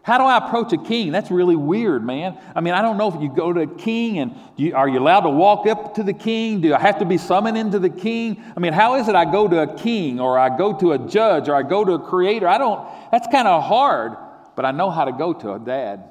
How 0.06 0.18
do 0.18 0.24
I 0.24 0.36
approach 0.36 0.72
a 0.72 0.78
king? 0.78 1.10
That's 1.10 1.32
really 1.32 1.56
weird, 1.56 2.06
man. 2.06 2.38
I 2.54 2.60
mean, 2.60 2.74
I 2.74 2.80
don't 2.80 2.96
know 2.96 3.12
if 3.12 3.20
you 3.20 3.28
go 3.28 3.52
to 3.52 3.62
a 3.62 3.66
king 3.66 4.20
and 4.20 4.36
you, 4.54 4.72
are 4.72 4.88
you 4.88 5.00
allowed 5.00 5.22
to 5.22 5.30
walk 5.30 5.66
up 5.66 5.96
to 5.96 6.04
the 6.04 6.12
king? 6.12 6.60
Do 6.60 6.72
I 6.72 6.78
have 6.78 7.00
to 7.00 7.04
be 7.04 7.18
summoned 7.18 7.58
into 7.58 7.80
the 7.80 7.90
king? 7.90 8.40
I 8.56 8.60
mean, 8.60 8.72
how 8.72 8.94
is 8.94 9.08
it 9.08 9.16
I 9.16 9.24
go 9.24 9.48
to 9.48 9.62
a 9.62 9.76
king 9.76 10.20
or 10.20 10.38
I 10.38 10.56
go 10.56 10.72
to 10.78 10.92
a 10.92 10.98
judge 11.08 11.48
or 11.48 11.56
I 11.56 11.64
go 11.64 11.84
to 11.84 11.94
a 11.94 11.98
creator? 11.98 12.46
I 12.46 12.56
don't, 12.56 12.88
that's 13.10 13.26
kind 13.32 13.48
of 13.48 13.64
hard, 13.64 14.12
but 14.54 14.64
I 14.64 14.70
know 14.70 14.92
how 14.92 15.06
to 15.06 15.12
go 15.12 15.32
to 15.32 15.54
a 15.54 15.58
dad. 15.58 16.04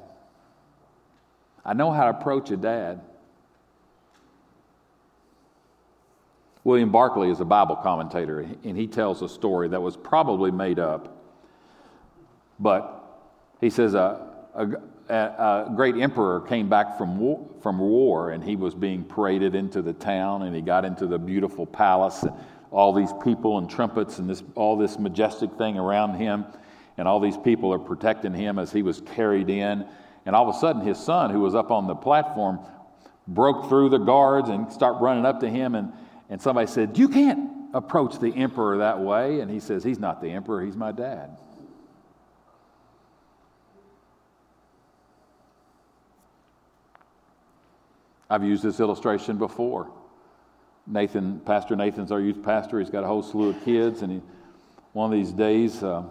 I 1.64 1.72
know 1.72 1.90
how 1.90 2.04
to 2.04 2.18
approach 2.18 2.50
a 2.50 2.58
dad. 2.58 3.00
William 6.64 6.92
Barclay 6.92 7.30
is 7.30 7.40
a 7.40 7.46
Bible 7.46 7.76
commentator, 7.76 8.40
and 8.40 8.76
he 8.76 8.88
tells 8.88 9.22
a 9.22 9.28
story 9.30 9.68
that 9.68 9.80
was 9.80 9.96
probably 9.96 10.50
made 10.50 10.78
up. 10.78 11.16
But 12.60 12.95
he 13.60 13.70
says 13.70 13.94
a, 13.94 14.26
a, 14.54 15.14
a, 15.14 15.72
great 15.74 15.96
emperor 15.96 16.40
came 16.42 16.68
back 16.68 16.98
from 16.98 17.18
war, 17.18 17.48
from 17.62 17.78
war, 17.78 18.30
and 18.30 18.42
he 18.42 18.56
was 18.56 18.74
being 18.74 19.04
paraded 19.04 19.54
into 19.54 19.82
the 19.82 19.92
town, 19.92 20.42
and 20.42 20.54
he 20.54 20.62
got 20.62 20.84
into 20.84 21.06
the 21.06 21.18
beautiful 21.18 21.66
palace, 21.66 22.22
and 22.22 22.32
all 22.70 22.92
these 22.92 23.12
people 23.24 23.58
and 23.58 23.70
trumpets 23.70 24.18
and 24.18 24.28
this, 24.28 24.42
all 24.54 24.76
this 24.76 24.98
majestic 24.98 25.52
thing 25.56 25.78
around 25.78 26.14
him, 26.14 26.44
and 26.98 27.06
all 27.06 27.20
these 27.20 27.36
people 27.36 27.72
are 27.72 27.78
protecting 27.78 28.34
him 28.34 28.58
as 28.58 28.72
he 28.72 28.82
was 28.82 29.00
carried 29.00 29.48
in. 29.48 29.86
And 30.24 30.34
all 30.34 30.48
of 30.48 30.56
a 30.56 30.58
sudden, 30.58 30.82
his 30.82 30.98
son, 30.98 31.30
who 31.30 31.40
was 31.40 31.54
up 31.54 31.70
on 31.70 31.86
the 31.86 31.94
platform, 31.94 32.58
broke 33.28 33.68
through 33.68 33.90
the 33.90 33.98
guards 33.98 34.48
and 34.48 34.72
started 34.72 34.98
running 34.98 35.24
up 35.24 35.40
to 35.40 35.48
him. 35.48 35.74
And, 35.74 35.92
and 36.28 36.40
somebody 36.40 36.66
said, 36.66 36.98
You 36.98 37.08
can't 37.08 37.50
approach 37.74 38.18
the 38.18 38.34
emperor 38.34 38.78
that 38.78 38.98
way. 39.00 39.40
And 39.40 39.50
he 39.50 39.60
says, 39.60 39.84
He's 39.84 39.98
not 39.98 40.20
the 40.20 40.30
emperor, 40.30 40.64
he's 40.64 40.76
my 40.76 40.92
dad. 40.92 41.36
I've 48.28 48.44
used 48.44 48.62
this 48.62 48.80
illustration 48.80 49.36
before. 49.36 49.90
Nathan, 50.86 51.40
Pastor 51.40 51.76
Nathan's 51.76 52.12
our 52.12 52.20
youth 52.20 52.42
pastor. 52.42 52.78
He's 52.78 52.90
got 52.90 53.04
a 53.04 53.06
whole 53.06 53.22
slew 53.22 53.50
of 53.50 53.64
kids, 53.64 54.02
and 54.02 54.12
he, 54.12 54.22
one 54.92 55.12
of 55.12 55.18
these 55.18 55.32
days, 55.32 55.82
uh, 55.82 56.04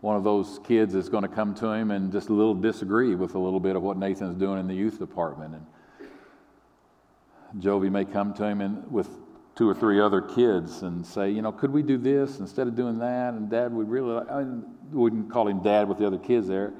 one 0.00 0.16
of 0.16 0.24
those 0.24 0.60
kids 0.64 0.94
is 0.94 1.08
going 1.08 1.22
to 1.22 1.28
come 1.28 1.54
to 1.56 1.68
him 1.68 1.90
and 1.90 2.12
just 2.12 2.28
a 2.28 2.32
little 2.32 2.54
disagree 2.54 3.14
with 3.14 3.34
a 3.34 3.38
little 3.38 3.60
bit 3.60 3.76
of 3.76 3.82
what 3.82 3.96
Nathan's 3.96 4.36
doing 4.36 4.60
in 4.60 4.68
the 4.68 4.74
youth 4.74 4.98
department. 4.98 5.54
And 5.54 7.62
Jovi 7.62 7.90
may 7.90 8.04
come 8.04 8.34
to 8.34 8.44
him 8.44 8.60
and 8.60 8.90
with 8.90 9.08
two 9.56 9.68
or 9.68 9.74
three 9.74 10.00
other 10.00 10.20
kids 10.20 10.82
and 10.82 11.04
say, 11.04 11.30
you 11.30 11.40
know, 11.40 11.50
could 11.50 11.72
we 11.72 11.82
do 11.82 11.96
this 11.96 12.40
instead 12.40 12.66
of 12.66 12.76
doing 12.76 12.98
that? 12.98 13.34
And 13.34 13.48
Dad 13.48 13.72
would 13.72 13.88
really, 13.88 14.22
I 14.28 14.44
mean, 14.44 14.64
wouldn't 14.92 15.30
call 15.30 15.48
him 15.48 15.62
Dad 15.62 15.88
with 15.88 15.98
the 15.98 16.06
other 16.06 16.18
kids 16.18 16.46
there. 16.46 16.74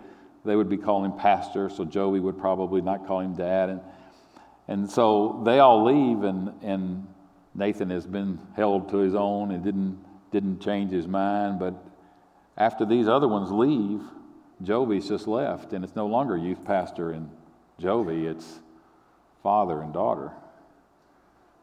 They 0.44 0.54
would 0.54 0.68
be 0.68 0.76
calling 0.76 1.10
him 1.10 1.18
Pastor, 1.18 1.70
so 1.70 1.84
Joey 1.84 2.20
would 2.20 2.38
probably 2.38 2.82
not 2.82 3.06
call 3.06 3.20
him 3.20 3.34
Dad. 3.34 3.70
And 3.70 3.80
and 4.68 4.90
so 4.90 5.40
they 5.44 5.58
all 5.58 5.84
leave, 5.84 6.24
and, 6.24 6.52
and 6.62 7.06
Nathan 7.54 7.90
has 7.90 8.06
been 8.06 8.38
held 8.54 8.88
to 8.90 8.98
his 8.98 9.14
own 9.14 9.52
and 9.52 9.62
didn't, 9.62 9.98
didn't 10.32 10.60
change 10.60 10.90
his 10.90 11.06
mind. 11.06 11.58
But 11.58 11.74
after 12.56 12.84
these 12.84 13.08
other 13.08 13.28
ones 13.28 13.50
leave, 13.50 14.02
Jovi's 14.62 15.08
just 15.08 15.28
left, 15.28 15.72
and 15.72 15.84
it's 15.84 15.94
no 15.94 16.06
longer 16.06 16.36
youth 16.36 16.64
pastor 16.64 17.10
and 17.12 17.30
Jovi, 17.80 18.24
it's 18.24 18.60
father 19.42 19.82
and 19.82 19.92
daughter. 19.92 20.32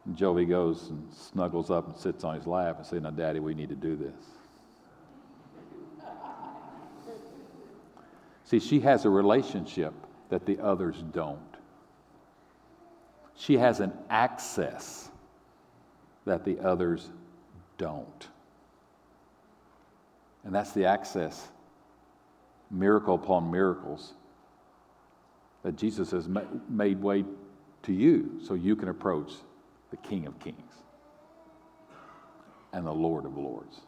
And 0.06 0.16
Jovi 0.16 0.48
goes 0.48 0.90
and 0.90 1.12
snuggles 1.12 1.70
up 1.70 1.88
and 1.88 1.96
sits 1.96 2.24
on 2.24 2.36
his 2.36 2.46
lap 2.46 2.76
and 2.78 2.86
says, 2.86 3.02
Now, 3.02 3.10
Daddy, 3.10 3.40
we 3.40 3.54
need 3.54 3.70
to 3.70 3.74
do 3.74 3.96
this. 3.96 4.14
See, 8.44 8.60
she 8.60 8.80
has 8.80 9.04
a 9.04 9.10
relationship 9.10 9.94
that 10.28 10.44
the 10.46 10.58
others 10.60 11.02
don't. 11.12 11.40
She 13.36 13.58
has 13.58 13.80
an 13.80 13.92
access 14.10 15.10
that 16.24 16.44
the 16.44 16.58
others 16.60 17.10
don't. 17.78 18.28
And 20.44 20.54
that's 20.54 20.72
the 20.72 20.84
access, 20.84 21.48
miracle 22.70 23.14
upon 23.14 23.50
miracles, 23.50 24.12
that 25.62 25.76
Jesus 25.76 26.10
has 26.10 26.28
made 26.68 27.02
way 27.02 27.24
to 27.82 27.92
you 27.92 28.40
so 28.46 28.54
you 28.54 28.76
can 28.76 28.88
approach 28.88 29.32
the 29.90 29.96
King 29.98 30.26
of 30.26 30.38
Kings 30.38 30.72
and 32.72 32.86
the 32.86 32.92
Lord 32.92 33.24
of 33.24 33.36
Lords. 33.36 33.80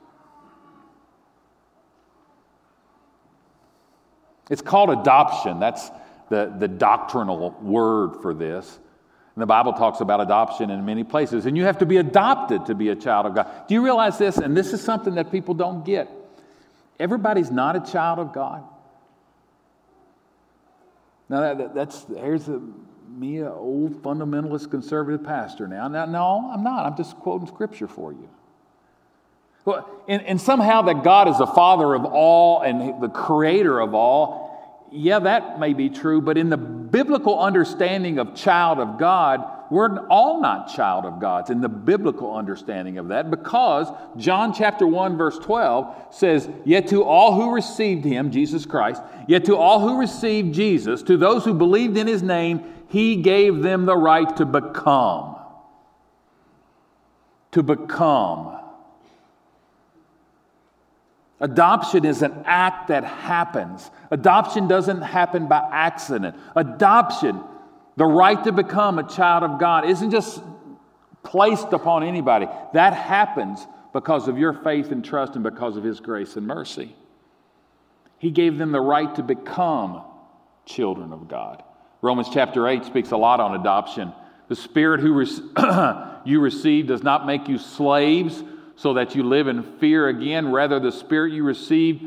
It's 4.48 4.62
called 4.62 4.90
adoption. 4.90 5.58
That's 5.58 5.90
the, 6.30 6.54
the 6.58 6.68
doctrinal 6.68 7.50
word 7.60 8.22
for 8.22 8.32
this. 8.32 8.78
And 9.36 9.42
the 9.42 9.46
Bible 9.46 9.74
talks 9.74 10.00
about 10.00 10.22
adoption 10.22 10.70
in 10.70 10.86
many 10.86 11.04
places, 11.04 11.44
and 11.44 11.58
you 11.58 11.64
have 11.64 11.76
to 11.78 11.86
be 11.86 11.98
adopted 11.98 12.64
to 12.66 12.74
be 12.74 12.88
a 12.88 12.96
child 12.96 13.26
of 13.26 13.34
God. 13.34 13.46
Do 13.68 13.74
you 13.74 13.84
realize 13.84 14.16
this? 14.16 14.38
And 14.38 14.56
this 14.56 14.72
is 14.72 14.82
something 14.82 15.16
that 15.16 15.30
people 15.30 15.52
don't 15.52 15.84
get. 15.84 16.10
Everybody's 16.98 17.50
not 17.50 17.76
a 17.76 17.92
child 17.92 18.18
of 18.18 18.32
God. 18.32 18.64
Now, 21.28 21.52
that, 21.52 21.74
that's 21.74 22.06
here's 22.16 22.48
a, 22.48 22.62
me, 23.10 23.40
an 23.40 23.48
old 23.48 24.02
fundamentalist 24.02 24.70
conservative 24.70 25.22
pastor 25.22 25.68
now. 25.68 25.86
now. 25.88 26.06
No, 26.06 26.50
I'm 26.50 26.64
not. 26.64 26.86
I'm 26.86 26.96
just 26.96 27.16
quoting 27.16 27.46
scripture 27.46 27.88
for 27.88 28.12
you. 28.12 28.30
Well, 29.66 29.86
and, 30.08 30.22
and 30.22 30.40
somehow 30.40 30.80
that 30.82 31.04
God 31.04 31.28
is 31.28 31.36
the 31.36 31.46
father 31.46 31.92
of 31.92 32.06
all 32.06 32.62
and 32.62 33.02
the 33.02 33.08
creator 33.10 33.80
of 33.80 33.92
all 33.92 34.46
yeah, 34.92 35.18
that 35.18 35.58
may 35.58 35.72
be 35.72 35.90
true, 35.90 36.20
but 36.20 36.38
in 36.38 36.48
the 36.48 36.56
biblical 36.90 37.38
understanding 37.38 38.18
of 38.18 38.34
child 38.34 38.78
of 38.78 38.98
God, 38.98 39.44
we're 39.70 40.06
all 40.08 40.40
not 40.40 40.68
child 40.74 41.04
of 41.04 41.20
God's 41.20 41.50
in 41.50 41.60
the 41.60 41.68
biblical 41.68 42.34
understanding 42.34 42.98
of 42.98 43.08
that 43.08 43.30
because 43.30 43.88
John 44.16 44.52
chapter 44.52 44.86
1 44.86 45.16
verse 45.16 45.38
12 45.38 45.94
says, 46.10 46.48
"Yet 46.64 46.88
to 46.88 47.02
all 47.02 47.34
who 47.34 47.52
received 47.52 48.04
him, 48.04 48.30
Jesus 48.30 48.64
Christ, 48.64 49.02
yet 49.26 49.44
to 49.46 49.56
all 49.56 49.80
who 49.80 49.98
received 49.98 50.54
Jesus, 50.54 51.02
to 51.04 51.16
those 51.16 51.44
who 51.44 51.54
believed 51.54 51.96
in 51.96 52.06
his 52.06 52.22
name, 52.22 52.62
he 52.88 53.16
gave 53.16 53.62
them 53.62 53.86
the 53.86 53.96
right 53.96 54.36
to 54.36 54.46
become. 54.46 55.36
To 57.52 57.62
become 57.62 58.56
Adoption 61.40 62.04
is 62.04 62.22
an 62.22 62.42
act 62.46 62.88
that 62.88 63.04
happens. 63.04 63.90
Adoption 64.10 64.68
doesn't 64.68 65.02
happen 65.02 65.48
by 65.48 65.68
accident. 65.70 66.34
Adoption, 66.54 67.42
the 67.96 68.06
right 68.06 68.42
to 68.44 68.52
become 68.52 68.98
a 68.98 69.08
child 69.08 69.42
of 69.42 69.60
God, 69.60 69.88
isn't 69.88 70.10
just 70.10 70.42
placed 71.22 71.72
upon 71.72 72.02
anybody. 72.02 72.46
That 72.72 72.94
happens 72.94 73.66
because 73.92 74.28
of 74.28 74.38
your 74.38 74.54
faith 74.54 74.92
and 74.92 75.04
trust 75.04 75.34
and 75.34 75.42
because 75.42 75.76
of 75.76 75.84
His 75.84 76.00
grace 76.00 76.36
and 76.36 76.46
mercy. 76.46 76.96
He 78.18 78.30
gave 78.30 78.56
them 78.56 78.72
the 78.72 78.80
right 78.80 79.14
to 79.16 79.22
become 79.22 80.02
children 80.64 81.12
of 81.12 81.28
God. 81.28 81.62
Romans 82.00 82.28
chapter 82.32 82.66
8 82.66 82.84
speaks 82.84 83.10
a 83.10 83.16
lot 83.16 83.40
on 83.40 83.58
adoption. 83.60 84.12
The 84.48 84.56
Spirit 84.56 85.00
who 85.00 85.12
you 86.24 86.40
receive 86.40 86.86
does 86.86 87.02
not 87.02 87.26
make 87.26 87.48
you 87.48 87.58
slaves 87.58 88.42
so 88.76 88.94
that 88.94 89.14
you 89.14 89.22
live 89.22 89.48
in 89.48 89.62
fear 89.62 90.08
again. 90.08 90.52
Rather, 90.52 90.78
the 90.78 90.92
Spirit 90.92 91.32
you 91.32 91.42
received 91.42 92.04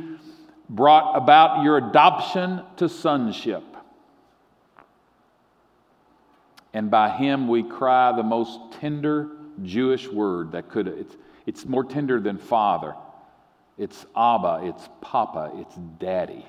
brought 0.69 1.15
about 1.15 1.63
your 1.63 1.77
adoption 1.77 2.61
to 2.77 2.87
sonship. 2.87 3.63
And 6.73 6.91
by 6.91 7.09
him 7.09 7.47
we 7.47 7.63
cry 7.63 8.11
the 8.15 8.23
most 8.23 8.59
tender 8.79 9.29
Jewish 9.63 10.07
word 10.07 10.51
that 10.51 10.69
could, 10.69 10.87
it's, 10.87 11.15
it's 11.45 11.65
more 11.65 11.83
tender 11.83 12.19
than 12.19 12.37
father. 12.37 12.95
It's 13.77 14.05
Abba, 14.15 14.61
it's 14.63 14.87
Papa, 15.01 15.51
it's 15.55 15.75
Daddy. 15.99 16.45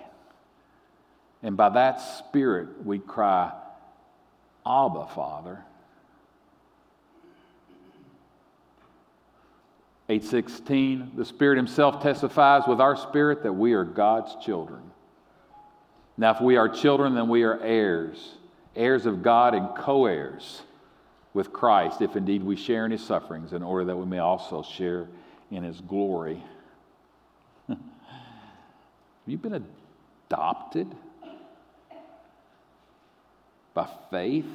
And 1.42 1.56
by 1.56 1.70
that 1.70 2.00
Spirit 2.18 2.84
we 2.84 2.98
cry, 2.98 3.52
Abba, 4.66 5.06
Father. 5.14 5.64
816, 10.10 11.12
the 11.14 11.24
Spirit 11.24 11.56
Himself 11.56 12.02
testifies 12.02 12.64
with 12.66 12.80
our 12.80 12.96
spirit 12.96 13.44
that 13.44 13.52
we 13.52 13.74
are 13.74 13.84
God's 13.84 14.34
children. 14.44 14.82
Now, 16.18 16.34
if 16.34 16.40
we 16.40 16.56
are 16.56 16.68
children, 16.68 17.14
then 17.14 17.28
we 17.28 17.44
are 17.44 17.60
heirs, 17.60 18.34
heirs 18.74 19.06
of 19.06 19.22
God 19.22 19.54
and 19.54 19.68
co 19.76 20.06
heirs 20.06 20.62
with 21.32 21.52
Christ, 21.52 22.02
if 22.02 22.16
indeed 22.16 22.42
we 22.42 22.56
share 22.56 22.84
in 22.84 22.90
His 22.90 23.04
sufferings, 23.04 23.52
in 23.52 23.62
order 23.62 23.84
that 23.84 23.96
we 23.96 24.04
may 24.04 24.18
also 24.18 24.64
share 24.64 25.06
in 25.52 25.62
His 25.62 25.80
glory. 25.80 26.42
Have 27.68 27.78
you 29.26 29.38
been 29.38 29.64
adopted 30.28 30.88
by 33.74 33.88
faith? 34.10 34.46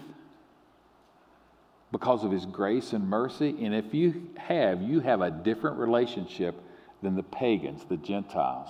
Because 1.95 2.25
of 2.25 2.31
his 2.31 2.45
grace 2.45 2.91
and 2.91 3.09
mercy. 3.09 3.55
And 3.61 3.73
if 3.73 3.93
you 3.93 4.27
have, 4.35 4.81
you 4.81 4.99
have 4.99 5.21
a 5.21 5.31
different 5.31 5.77
relationship 5.77 6.61
than 7.01 7.15
the 7.15 7.23
pagans, 7.23 7.85
the 7.87 7.95
Gentiles. 7.95 8.67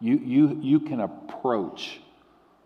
You, 0.00 0.16
you, 0.16 0.60
you 0.62 0.78
can 0.78 1.00
approach. 1.00 2.00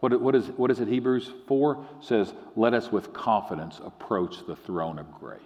What, 0.01 0.21
what, 0.21 0.35
is, 0.35 0.49
what 0.49 0.71
is 0.71 0.81
it 0.81 0.89
Hebrews 0.89 1.31
4 1.49 1.83
says? 2.03 2.35
Let 2.57 2.75
us 2.75 2.93
with 2.93 3.15
confidence 3.15 3.81
approach 3.83 4.47
the 4.47 4.55
throne 4.55 4.99
of 4.99 5.11
grace. 5.19 5.41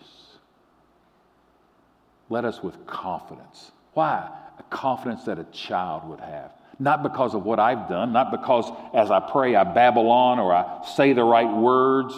Let 2.28 2.44
us 2.44 2.61
with 2.61 2.88
confidence. 2.88 3.70
Why? 3.94 4.28
A 4.59 4.62
confidence 4.64 5.26
that 5.26 5.38
a 5.38 5.44
child 5.44 6.09
would 6.09 6.20
have. 6.20 6.50
Not 6.81 7.04
because 7.04 7.37
of 7.37 7.44
what 7.44 7.61
I've 7.61 7.88
done, 7.88 8.12
not 8.12 8.33
because 8.33 8.68
as 8.92 9.12
I 9.12 9.20
pray 9.20 9.54
I 9.54 9.62
babble 9.62 10.11
on 10.11 10.40
or 10.40 10.52
I 10.52 10.85
say 10.96 11.12
the 11.12 11.22
right 11.22 11.57
words 11.57 12.16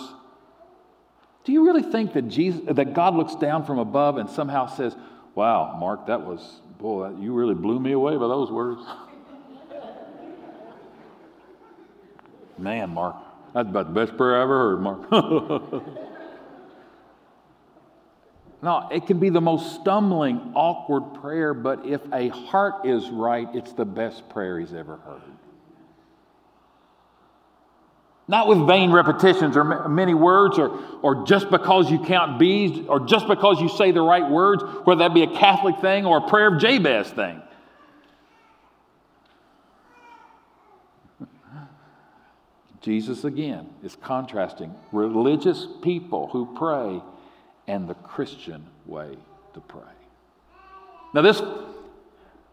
do 1.45 1.53
you 1.53 1.65
really 1.65 1.83
think 1.83 2.13
that, 2.13 2.29
Jesus, 2.29 2.61
that 2.67 2.93
God 2.93 3.15
looks 3.15 3.35
down 3.35 3.65
from 3.65 3.79
above 3.79 4.19
and 4.19 4.29
somehow 4.29 4.67
says, 4.67 4.95
Wow, 5.35 5.77
Mark, 5.79 6.07
that 6.07 6.21
was, 6.21 6.61
boy, 6.79 7.15
you 7.19 7.33
really 7.33 7.55
blew 7.55 7.81
me 7.81 7.93
away 7.93 8.17
by 8.17 8.29
those 8.29 8.51
words? 8.51 8.83
Man, 12.59 12.91
Mark, 12.91 13.17
that's 13.55 13.69
about 13.69 13.95
the 13.95 14.05
best 14.05 14.17
prayer 14.19 14.39
I 14.39 14.43
ever 14.43 14.59
heard, 14.59 14.83
Mark. 14.83 15.11
no, 18.63 18.89
it 18.91 19.07
can 19.07 19.19
be 19.19 19.31
the 19.31 19.41
most 19.41 19.81
stumbling, 19.81 20.53
awkward 20.55 21.15
prayer, 21.23 21.55
but 21.55 21.87
if 21.87 22.03
a 22.13 22.29
heart 22.29 22.85
is 22.85 23.09
right, 23.09 23.49
it's 23.55 23.73
the 23.73 23.87
best 23.87 24.29
prayer 24.29 24.59
he's 24.61 24.75
ever 24.75 24.97
heard. 24.97 25.23
Not 28.31 28.47
with 28.47 28.65
vain 28.65 28.93
repetitions 28.93 29.57
or 29.57 29.89
many 29.89 30.15
words 30.15 30.57
or, 30.57 30.79
or 31.03 31.27
just 31.27 31.51
because 31.51 31.91
you 31.91 31.99
count 31.99 32.39
bees 32.39 32.87
or 32.87 33.01
just 33.01 33.27
because 33.27 33.61
you 33.61 33.69
say 33.69 33.91
the 33.91 34.03
right 34.03 34.31
words, 34.31 34.63
whether 34.85 35.01
that 35.01 35.15
be 35.15 35.25
a 35.25 35.37
Catholic 35.37 35.81
thing 35.81 36.07
or 36.07 36.19
a 36.19 36.29
prayer 36.29 36.55
of 36.55 36.61
Jabez 36.61 37.11
thing. 37.11 37.43
Jesus 42.81 43.25
again 43.25 43.69
is 43.83 43.97
contrasting 43.97 44.77
religious 44.93 45.67
people 45.83 46.29
who 46.29 46.55
pray 46.57 47.03
and 47.67 47.89
the 47.89 47.95
Christian 47.95 48.65
way 48.87 49.19
to 49.55 49.61
pray. 49.61 49.83
Now, 51.15 51.23
this 51.23 51.43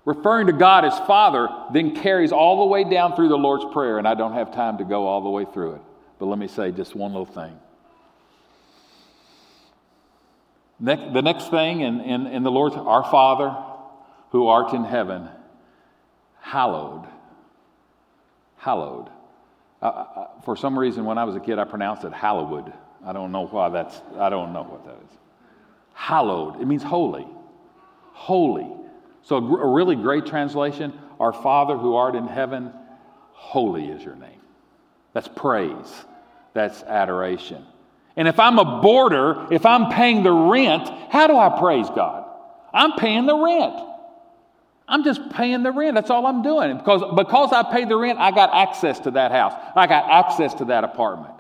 referring 0.08 0.48
to 0.48 0.54
God 0.54 0.86
as 0.86 0.98
Father, 1.00 1.50
then 1.74 1.94
carries 1.94 2.32
all 2.32 2.60
the 2.60 2.66
way 2.66 2.86
down 2.86 3.14
through 3.14 3.28
the 3.28 3.38
Lord's 3.38 3.66
Prayer, 3.74 3.98
and 3.98 4.08
I 4.08 4.16
don't 4.16 4.32
have 4.32 4.54
time 4.54 4.78
to 4.78 4.86
go 4.86 5.06
all 5.06 5.22
the 5.22 5.30
way 5.30 5.46
through 5.54 5.74
it. 5.74 5.82
But 6.18 6.28
let 6.28 6.40
me 6.40 6.48
say 6.48 6.72
just 6.72 6.96
one 6.96 7.12
little 7.12 7.26
thing. 7.26 7.60
The 10.80 11.22
next 11.22 11.50
thing 11.50 11.82
in, 11.82 12.00
in, 12.00 12.26
in 12.28 12.44
the 12.44 12.52
Lord's, 12.52 12.78
our 12.78 13.04
Father 13.04 13.54
who 14.30 14.48
art 14.48 14.74
in 14.74 14.86
heaven, 14.86 15.28
hallowed. 16.40 17.06
Hallowed. 18.58 19.10
Uh, 19.82 20.28
for 20.46 20.56
some 20.56 20.80
reason, 20.80 21.04
when 21.04 21.18
I 21.18 21.26
was 21.26 21.36
a 21.36 21.40
kid, 21.42 21.60
I 21.60 21.66
pronounced 21.66 22.06
it 22.06 22.14
Hallowed. 22.14 22.72
I 23.06 23.12
don't 23.12 23.34
know 23.34 23.48
why 23.48 23.70
that's, 23.70 24.02
I 24.18 24.30
don't 24.30 24.54
know 24.54 24.64
what 24.64 24.86
that 24.86 25.04
is. 25.04 25.18
Hallowed. 25.94 26.62
It 26.62 26.66
means 26.66 26.84
holy. 26.84 27.28
Holy. 28.14 28.77
So, 29.28 29.36
a 29.36 29.68
really 29.68 29.98
great 29.98 30.26
translation 30.26 30.94
Our 31.20 31.34
Father 31.34 31.78
who 31.78 31.96
art 31.96 32.16
in 32.16 32.28
heaven, 32.28 32.72
holy 33.34 33.88
is 33.90 34.02
your 34.02 34.16
name. 34.16 34.40
That's 35.12 35.28
praise, 35.28 36.06
that's 36.54 36.82
adoration. 36.84 37.66
And 38.16 38.30
if 38.30 38.40
I'm 38.40 38.58
a 38.58 38.82
boarder, 38.82 39.48
if 39.52 39.66
I'm 39.66 39.92
paying 39.92 40.24
the 40.24 40.32
rent, 40.32 40.90
how 41.12 41.28
do 41.28 41.38
I 41.38 41.60
praise 41.60 41.90
God? 41.90 42.26
I'm 42.74 42.94
paying 42.94 43.26
the 43.26 43.36
rent. 43.36 43.76
I'm 44.88 45.04
just 45.04 45.30
paying 45.32 45.62
the 45.62 45.74
rent. 45.74 45.96
That's 45.96 46.10
all 46.10 46.26
I'm 46.26 46.42
doing. 46.42 46.78
Because, 46.78 47.04
because 47.16 47.52
I 47.52 47.64
pay 47.64 47.84
the 47.84 47.98
rent, 47.98 48.20
I 48.20 48.32
got 48.32 48.54
access 48.54 49.00
to 49.02 49.12
that 49.12 49.32
house. 49.32 49.54
I 49.76 49.88
got 49.88 50.10
access 50.10 50.54
to 50.56 50.66
that 50.66 50.86
apartment. 50.86 51.34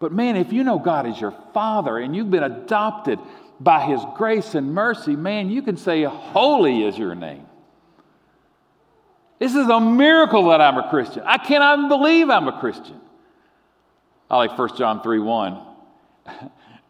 But 0.00 0.12
man, 0.12 0.36
if 0.36 0.50
you 0.50 0.64
know 0.64 0.78
God 0.78 1.06
is 1.06 1.20
your 1.20 1.34
father 1.52 1.98
and 1.98 2.16
you've 2.16 2.30
been 2.30 2.42
adopted 2.42 3.18
by 3.60 3.84
his 3.84 4.00
grace 4.16 4.54
and 4.54 4.74
mercy, 4.74 5.14
man, 5.14 5.50
you 5.50 5.60
can 5.60 5.76
say, 5.76 6.02
Holy 6.04 6.82
is 6.84 6.96
your 6.96 7.14
name. 7.14 7.46
This 9.38 9.54
is 9.54 9.68
a 9.68 9.80
miracle 9.80 10.48
that 10.48 10.60
I'm 10.60 10.78
a 10.78 10.88
Christian. 10.88 11.22
I 11.24 11.38
cannot 11.38 11.78
even 11.78 11.88
believe 11.88 12.30
I'm 12.30 12.48
a 12.48 12.58
Christian. 12.58 13.00
I 14.30 14.38
like 14.38 14.56
1 14.58 14.76
John 14.76 15.02
3 15.02 15.18
1. 15.18 15.62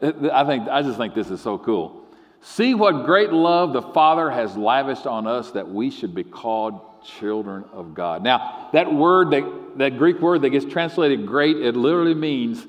I, 0.03 0.45
think, 0.45 0.69
I 0.69 0.83
just 0.83 0.97
think 0.97 1.15
this 1.15 1.31
is 1.31 1.41
so 1.41 1.59
cool. 1.59 2.05
See 2.43 2.75
what 2.75 3.05
great 3.05 3.33
love 3.33 3.73
the 3.73 3.83
Father 3.83 4.31
has 4.31 4.57
lavished 4.57 5.07
on 5.07 5.27
us 5.27 5.51
that 5.53 5.69
we 5.69 5.91
should 5.91 6.15
be 6.15 6.25
called 6.25 6.81
children 7.05 7.65
of 7.73 7.95
God. 7.95 8.23
Now, 8.23 8.69
that 8.73 8.93
word, 8.93 9.31
that, 9.31 9.79
that 9.79 9.99
Greek 9.99 10.21
word 10.21 10.43
that 10.43 10.51
gets 10.51 10.65
translated 10.65 11.27
great, 11.27 11.57
it 11.57 11.77
literally 11.77 12.15
means 12.15 12.67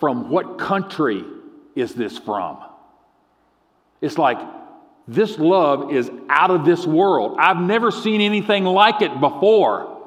from 0.00 0.30
what 0.30 0.58
country 0.58 1.24
is 1.74 1.94
this 1.94 2.18
from? 2.18 2.58
It's 4.00 4.18
like, 4.18 4.38
this 5.06 5.38
love 5.38 5.92
is 5.92 6.10
out 6.28 6.50
of 6.50 6.64
this 6.64 6.86
world. 6.86 7.36
I've 7.38 7.60
never 7.60 7.90
seen 7.90 8.20
anything 8.20 8.64
like 8.64 9.02
it 9.02 9.20
before. 9.20 9.98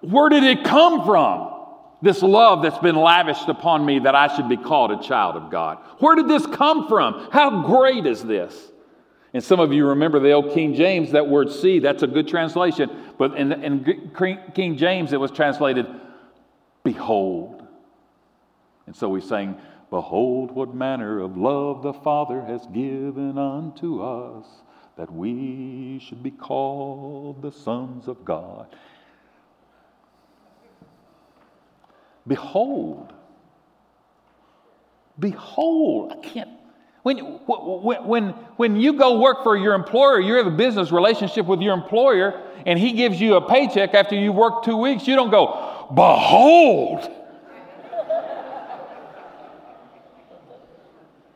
Where 0.00 0.28
did 0.28 0.44
it 0.44 0.64
come 0.64 1.04
from? 1.04 1.50
This 2.02 2.20
love 2.20 2.62
that's 2.62 2.78
been 2.78 2.96
lavished 2.96 3.48
upon 3.48 3.86
me 3.86 4.00
that 4.00 4.14
I 4.14 4.34
should 4.34 4.48
be 4.48 4.56
called 4.56 4.90
a 4.90 5.00
child 5.00 5.36
of 5.36 5.50
God. 5.50 5.78
Where 5.98 6.16
did 6.16 6.28
this 6.28 6.44
come 6.44 6.88
from? 6.88 7.28
How 7.30 7.62
great 7.62 8.06
is 8.06 8.22
this? 8.22 8.72
And 9.32 9.42
some 9.42 9.60
of 9.60 9.72
you 9.72 9.86
remember 9.86 10.18
the 10.18 10.32
old 10.32 10.52
King 10.52 10.74
James, 10.74 11.12
that 11.12 11.26
word 11.26 11.50
see, 11.50 11.78
that's 11.78 12.02
a 12.02 12.06
good 12.06 12.28
translation. 12.28 12.90
But 13.16 13.36
in, 13.38 13.52
in 13.52 14.10
King 14.54 14.76
James, 14.76 15.12
it 15.12 15.20
was 15.20 15.30
translated, 15.30 15.86
behold. 16.82 17.66
And 18.86 18.96
so 18.96 19.08
we 19.08 19.20
sang, 19.20 19.56
Behold, 19.92 20.52
what 20.52 20.74
manner 20.74 21.20
of 21.20 21.36
love 21.36 21.82
the 21.82 21.92
Father 21.92 22.42
has 22.46 22.64
given 22.68 23.36
unto 23.36 24.00
us, 24.00 24.46
that 24.96 25.12
we 25.12 26.00
should 26.02 26.22
be 26.22 26.30
called 26.30 27.42
the 27.42 27.52
sons 27.52 28.08
of 28.08 28.24
God. 28.24 28.74
Behold, 32.26 33.12
behold, 35.18 36.12
I 36.12 36.26
can't. 36.26 36.48
When, 37.02 37.18
when, 37.18 38.28
when 38.56 38.76
you 38.76 38.94
go 38.94 39.20
work 39.20 39.42
for 39.42 39.58
your 39.58 39.74
employer, 39.74 40.20
you 40.20 40.36
have 40.36 40.46
a 40.46 40.56
business 40.56 40.90
relationship 40.90 41.44
with 41.44 41.60
your 41.60 41.74
employer, 41.74 42.40
and 42.64 42.78
he 42.78 42.92
gives 42.92 43.20
you 43.20 43.34
a 43.34 43.46
paycheck 43.46 43.92
after 43.92 44.14
you 44.14 44.32
work 44.32 44.64
two 44.64 44.78
weeks, 44.78 45.06
you 45.06 45.16
don't 45.16 45.30
go, 45.30 45.86
Behold! 45.94 47.10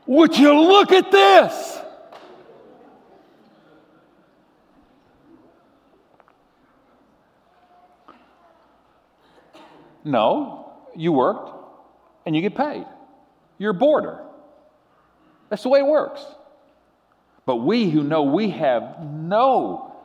Would 0.06 0.38
you 0.38 0.58
look 0.60 0.92
at 0.92 1.10
this? 1.10 1.80
No, 10.04 10.72
you 10.94 11.12
worked 11.12 11.50
and 12.24 12.36
you 12.36 12.40
get 12.40 12.54
paid. 12.54 12.86
You're 13.58 13.72
a 13.72 13.74
boarder. 13.74 14.20
That's 15.48 15.64
the 15.64 15.68
way 15.68 15.80
it 15.80 15.86
works. 15.86 16.24
But 17.44 17.56
we 17.56 17.90
who 17.90 18.04
know 18.04 18.22
we 18.22 18.50
have 18.50 19.02
no 19.02 19.96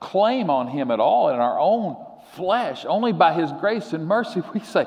claim 0.00 0.50
on 0.50 0.68
him 0.68 0.90
at 0.90 1.00
all 1.00 1.30
in 1.30 1.40
our 1.40 1.58
own 1.58 1.96
flesh, 2.34 2.84
only 2.86 3.12
by 3.12 3.32
his 3.32 3.50
grace 3.52 3.92
and 3.92 4.06
mercy, 4.06 4.42
we 4.52 4.60
say, 4.60 4.86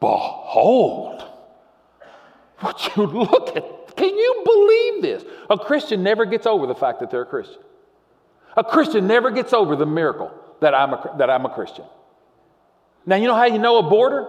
Behold, 0.00 1.29
would 2.62 2.96
you 2.96 3.06
look 3.06 3.56
at, 3.56 3.96
can 3.96 4.16
you 4.16 4.42
believe 4.44 5.02
this? 5.02 5.24
A 5.48 5.58
Christian 5.58 6.02
never 6.02 6.24
gets 6.24 6.46
over 6.46 6.66
the 6.66 6.74
fact 6.74 7.00
that 7.00 7.10
they're 7.10 7.22
a 7.22 7.26
Christian. 7.26 7.60
A 8.56 8.64
Christian 8.64 9.06
never 9.06 9.30
gets 9.30 9.52
over 9.52 9.76
the 9.76 9.86
miracle 9.86 10.32
that 10.60 10.74
I'm 10.74 10.92
a, 10.92 11.14
that 11.18 11.30
I'm 11.30 11.44
a 11.46 11.50
Christian. 11.50 11.84
Now, 13.06 13.16
you 13.16 13.26
know 13.26 13.34
how 13.34 13.46
you 13.46 13.58
know 13.58 13.78
a 13.78 13.82
boarder? 13.82 14.26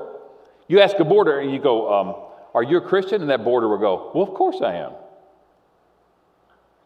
You 0.68 0.80
ask 0.80 0.98
a 1.00 1.04
boarder 1.04 1.40
and 1.40 1.52
you 1.52 1.60
go, 1.60 1.94
um, 1.94 2.16
Are 2.54 2.64
you 2.64 2.78
a 2.78 2.82
Christian? 2.82 3.22
And 3.22 3.30
that 3.30 3.44
boarder 3.44 3.68
will 3.68 3.78
go, 3.78 4.12
Well, 4.14 4.24
of 4.24 4.34
course 4.34 4.62
I 4.62 4.76
am. 4.76 4.92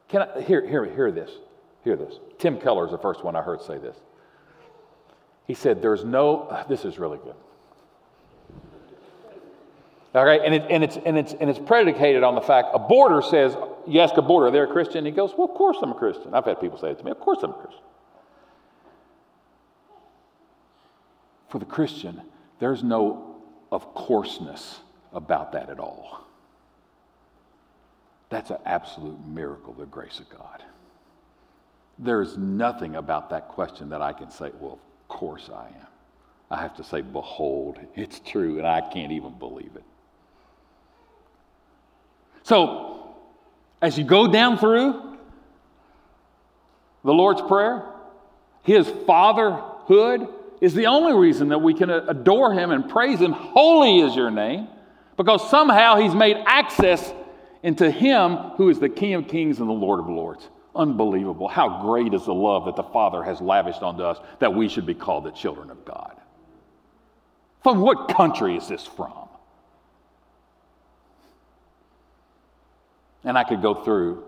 Can 0.10 0.24
I 0.24 0.42
hear, 0.42 0.68
hear, 0.68 0.86
hear 0.86 1.12
this? 1.12 1.32
Hear 1.84 1.96
this. 1.96 2.16
Tim 2.40 2.60
Keller 2.60 2.86
is 2.86 2.92
the 2.92 2.98
first 2.98 3.24
one 3.24 3.36
I 3.36 3.42
heard 3.42 3.62
say 3.62 3.78
this. 3.78 3.98
He 5.46 5.54
said, 5.54 5.82
There's 5.82 6.04
no, 6.04 6.66
this 6.68 6.86
is 6.86 6.98
really 6.98 7.20
good. 7.20 7.36
All 10.15 10.23
right, 10.25 10.41
and, 10.45 10.56
it, 10.56 10.65
and, 10.69 10.82
it's, 10.82 10.95
and, 10.95 11.17
it's, 11.17 11.34
and 11.34 11.49
it's 11.49 11.60
predicated 11.60 12.23
on 12.23 12.36
the 12.36 12.41
fact 12.41 12.69
a 12.73 12.80
boarder 12.80 13.21
says, 13.21 13.58
You 13.86 13.99
ask 13.99 14.15
a 14.15 14.21
boarder, 14.21 14.49
they're 14.49 14.63
a 14.63 14.71
Christian? 14.71 15.06
He 15.06 15.12
goes, 15.12 15.34
Well, 15.38 15.49
of 15.49 15.56
course 15.56 15.78
I'm 15.82 15.91
a 15.91 15.95
Christian. 15.95 16.34
I've 16.34 16.45
had 16.45 16.62
people 16.62 16.78
say 16.78 16.91
it 16.91 16.99
to 16.99 17.04
me, 17.04 17.12
Of 17.12 17.19
course 17.19 17.39
I'm 17.43 17.49
a 17.49 17.54
Christian. 17.54 17.84
For 21.49 21.60
the 21.60 21.65
Christian, 21.65 22.21
there's 22.60 22.82
no 22.82 23.41
of 23.73 23.93
courseness 23.93 24.80
about 25.12 25.51
that 25.51 25.69
at 25.69 25.80
all. 25.80 26.25
That's 28.30 28.51
an 28.51 28.58
absolute 28.65 29.19
miracle, 29.28 29.73
the 29.73 29.86
grace 29.86 30.19
of 30.19 30.30
God. 30.30 30.63
There's 31.99 32.38
nothing 32.38 32.95
about 32.95 33.30
that 33.32 33.49
question 33.49 33.89
that 33.89 34.01
I 34.01 34.13
can 34.13 34.32
say, 34.32 34.51
well, 34.60 34.73
of 34.73 35.08
course 35.10 35.49
I 35.54 35.67
am. 35.67 35.88
I 36.49 36.62
have 36.62 36.75
to 36.78 36.84
say, 36.84 37.01
behold, 37.01 37.80
it's 37.95 38.19
true, 38.19 38.58
and 38.58 38.67
I 38.67 38.82
can't 38.82 39.12
even 39.12 39.38
believe 39.38 39.71
it. 39.75 39.84
So, 42.46 43.16
as 43.82 43.98
you 43.98 44.04
go 44.04 44.28
down 44.28 44.60
through 44.60 45.18
the 47.04 47.12
Lord's 47.12 47.42
Prayer, 47.42 47.84
His 48.62 48.88
fatherhood 49.08 50.28
is 50.62 50.76
the 50.76 50.86
only 50.86 51.14
reason 51.14 51.50
that 51.50 51.58
we 51.58 51.74
can 51.74 51.90
adore 51.90 52.54
Him 52.54 52.70
and 52.70 52.88
praise 52.88 53.20
Him. 53.20 53.32
Holy 53.32 54.00
is 54.02 54.16
your 54.16 54.30
name, 54.30 54.68
because 55.18 55.50
somehow 55.50 55.96
He's 55.96 56.14
made 56.14 56.38
access 56.46 57.12
into 57.64 57.90
Him 57.90 58.36
who 58.58 58.70
is 58.70 58.80
the 58.80 58.90
King 58.90 59.16
of 59.16 59.28
kings 59.28 59.60
and 59.60 59.68
the 59.68 59.74
Lord 59.74 60.00
of 60.00 60.08
lords. 60.08 60.48
Unbelievable. 60.76 61.48
How 61.48 61.82
great 61.82 62.14
is 62.14 62.26
the 62.26 62.34
love 62.34 62.66
that 62.66 62.76
the 62.76 62.84
Father 62.84 63.24
has 63.24 63.42
lavished 63.42 63.82
onto 63.82 64.04
us 64.04 64.20
that 64.38 64.54
we 64.54 64.70
should 64.70 64.86
be 64.86 64.94
called 64.94 65.24
the 65.24 65.32
children 65.32 65.72
of 65.72 65.84
God. 65.84 66.16
From 67.64 67.82
what 67.82 68.16
country 68.16 68.56
is 68.56 68.68
this 68.68 68.86
from? 68.86 69.25
And 73.26 73.38
I 73.38 73.44
could 73.44 73.62
go 73.62 73.74
through 73.74 74.24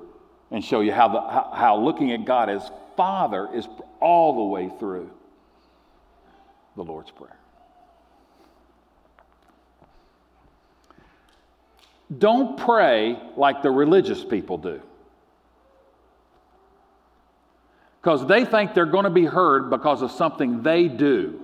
and 0.52 0.64
show 0.64 0.82
you 0.82 0.92
how, 0.92 1.08
the, 1.08 1.22
how, 1.22 1.52
how 1.54 1.78
looking 1.78 2.12
at 2.12 2.26
God 2.26 2.50
as 2.50 2.70
Father 2.96 3.48
is 3.54 3.68
all 4.02 4.36
the 4.36 4.44
way 4.44 4.72
through 4.80 5.10
the 6.76 6.84
Lord's 6.84 7.12
Prayer. 7.12 7.38
Don't 12.16 12.58
pray 12.58 13.20
like 13.36 13.62
the 13.62 13.72
religious 13.72 14.24
people 14.24 14.58
do. 14.58 14.82
Because 18.02 18.26
they 18.26 18.46
think 18.46 18.74
they're 18.74 18.86
going 18.86 19.04
to 19.04 19.10
be 19.10 19.26
heard 19.26 19.70
because 19.70 20.02
of 20.02 20.12
something 20.12 20.64
they 20.64 20.88
do. 20.88 21.42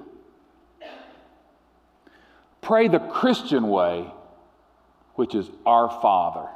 Pray 2.61 2.87
the 2.87 2.99
Christian 2.99 3.67
way, 3.67 4.09
which 5.15 5.35
is 5.35 5.49
our 5.65 5.89
Father. 6.01 6.47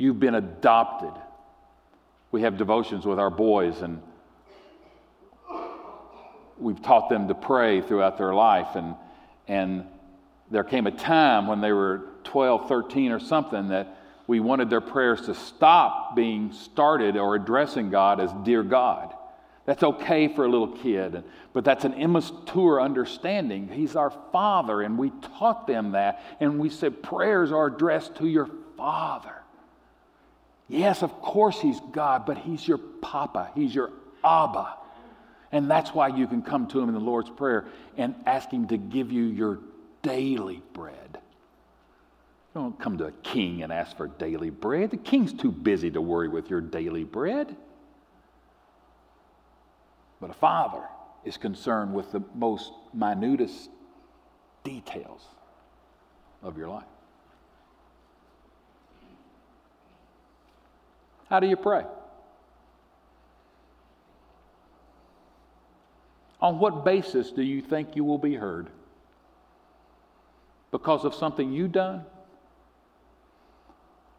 You've 0.00 0.18
been 0.18 0.34
adopted. 0.34 1.12
We 2.32 2.40
have 2.40 2.56
devotions 2.56 3.04
with 3.04 3.18
our 3.18 3.28
boys, 3.28 3.82
and 3.82 4.00
we've 6.56 6.80
taught 6.80 7.10
them 7.10 7.28
to 7.28 7.34
pray 7.34 7.82
throughout 7.82 8.16
their 8.16 8.32
life. 8.32 8.76
And, 8.76 8.94
and 9.46 9.84
there 10.50 10.64
came 10.64 10.86
a 10.86 10.90
time 10.90 11.48
when 11.48 11.60
they 11.60 11.72
were 11.72 12.08
12, 12.24 12.66
13 12.66 13.12
or 13.12 13.20
something 13.20 13.68
that 13.68 13.98
we 14.26 14.40
wanted 14.40 14.70
their 14.70 14.80
prayers 14.80 15.26
to 15.26 15.34
stop 15.34 16.16
being 16.16 16.54
started 16.54 17.18
or 17.18 17.34
addressing 17.34 17.90
God 17.90 18.20
as 18.20 18.32
dear 18.42 18.62
God. 18.62 19.12
That's 19.66 19.82
okay 19.82 20.28
for 20.34 20.46
a 20.46 20.48
little 20.48 20.78
kid, 20.78 21.24
but 21.52 21.62
that's 21.62 21.84
an 21.84 21.92
immature 21.92 22.80
understanding. 22.80 23.68
He's 23.68 23.96
our 23.96 24.14
Father, 24.32 24.80
and 24.80 24.96
we 24.96 25.10
taught 25.36 25.66
them 25.66 25.92
that, 25.92 26.22
and 26.40 26.58
we 26.58 26.70
said 26.70 27.02
prayers 27.02 27.52
are 27.52 27.66
addressed 27.66 28.16
to 28.16 28.26
your 28.26 28.48
Father. 28.78 29.39
Yes, 30.70 31.02
of 31.02 31.20
course, 31.20 31.60
He's 31.60 31.80
God, 31.90 32.24
but 32.24 32.38
He's 32.38 32.66
your 32.66 32.78
Papa, 32.78 33.50
He's 33.56 33.74
your 33.74 33.90
Abba. 34.24 34.76
And 35.50 35.68
that's 35.68 35.92
why 35.92 36.08
you 36.08 36.28
can 36.28 36.42
come 36.42 36.68
to 36.68 36.80
Him 36.80 36.88
in 36.88 36.94
the 36.94 37.00
Lord's 37.00 37.28
Prayer 37.28 37.66
and 37.96 38.14
ask 38.24 38.50
Him 38.50 38.68
to 38.68 38.76
give 38.76 39.10
you 39.10 39.24
your 39.24 39.58
daily 40.02 40.62
bread. 40.72 41.18
Don't 42.54 42.78
come 42.78 42.98
to 42.98 43.06
a 43.06 43.12
king 43.12 43.64
and 43.64 43.72
ask 43.72 43.96
for 43.96 44.06
daily 44.06 44.50
bread. 44.50 44.92
The 44.92 44.96
king's 44.96 45.32
too 45.32 45.50
busy 45.50 45.90
to 45.90 46.00
worry 46.00 46.28
with 46.28 46.48
your 46.48 46.60
daily 46.60 47.02
bread. 47.02 47.56
But 50.20 50.30
a 50.30 50.34
father 50.34 50.84
is 51.24 51.36
concerned 51.36 51.94
with 51.94 52.12
the 52.12 52.22
most 52.36 52.72
minutest 52.94 53.70
details 54.62 55.22
of 56.44 56.56
your 56.56 56.68
life. 56.68 56.84
How 61.30 61.38
do 61.38 61.46
you 61.46 61.56
pray? 61.56 61.84
On 66.40 66.58
what 66.58 66.84
basis 66.84 67.30
do 67.30 67.42
you 67.42 67.62
think 67.62 67.94
you 67.94 68.04
will 68.04 68.18
be 68.18 68.34
heard? 68.34 68.68
Because 70.72 71.04
of 71.04 71.14
something 71.14 71.52
you've 71.52 71.72
done? 71.72 72.04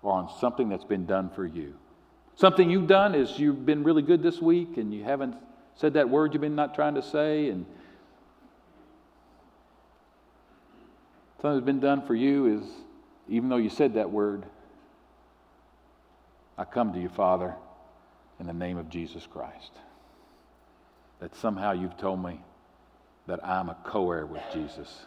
Or 0.02 0.14
on 0.14 0.30
something 0.40 0.70
that's 0.70 0.86
been 0.86 1.06
done 1.06 1.30
for 1.36 1.46
you? 1.46 1.76
Something 2.36 2.70
you've 2.70 2.88
done 2.88 3.14
is 3.14 3.38
you've 3.38 3.66
been 3.66 3.84
really 3.84 4.02
good 4.02 4.24
this 4.24 4.42
week 4.42 4.78
and 4.78 4.94
you 4.94 5.04
haven't 5.04 5.36
said 5.76 5.94
that 5.94 6.10
word 6.10 6.34
you've 6.34 6.42
been 6.42 6.56
not 6.56 6.76
trying 6.76 6.96
to 6.96 7.02
say, 7.02 7.50
and 7.50 7.66
something 11.42 11.56
that's 11.56 11.66
been 11.66 11.80
done 11.80 12.06
for 12.06 12.16
you 12.16 12.60
is 12.60 12.64
even 13.28 13.50
though 13.50 13.58
you 13.58 13.70
said 13.70 13.96
that 13.96 14.10
word, 14.10 14.46
I 16.62 16.64
come 16.64 16.94
to 16.94 17.00
you, 17.00 17.10
Father, 17.10 17.56
in 18.40 18.46
the 18.46 18.54
name 18.54 18.78
of 18.78 18.88
Jesus 18.88 19.26
Christ. 19.26 19.72
That 21.20 21.36
somehow 21.38 21.72
you've 21.72 21.98
told 21.98 22.24
me 22.24 22.40
that 23.26 23.44
I'm 23.44 23.70
a 23.70 23.78
co 23.84 24.12
heir 24.12 24.28
with 24.28 24.44
Jesus. 24.54 25.06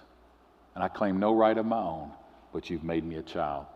And 0.75 0.83
I 0.83 0.89
claim 0.89 1.21
no 1.21 1.33
right 1.33 1.57
of 1.57 1.65
my 1.65 1.79
own, 1.79 2.11
but 2.53 2.71
you've 2.71 2.83
made 2.83 3.05
me 3.05 3.15
a 3.17 3.23
child 3.23 3.67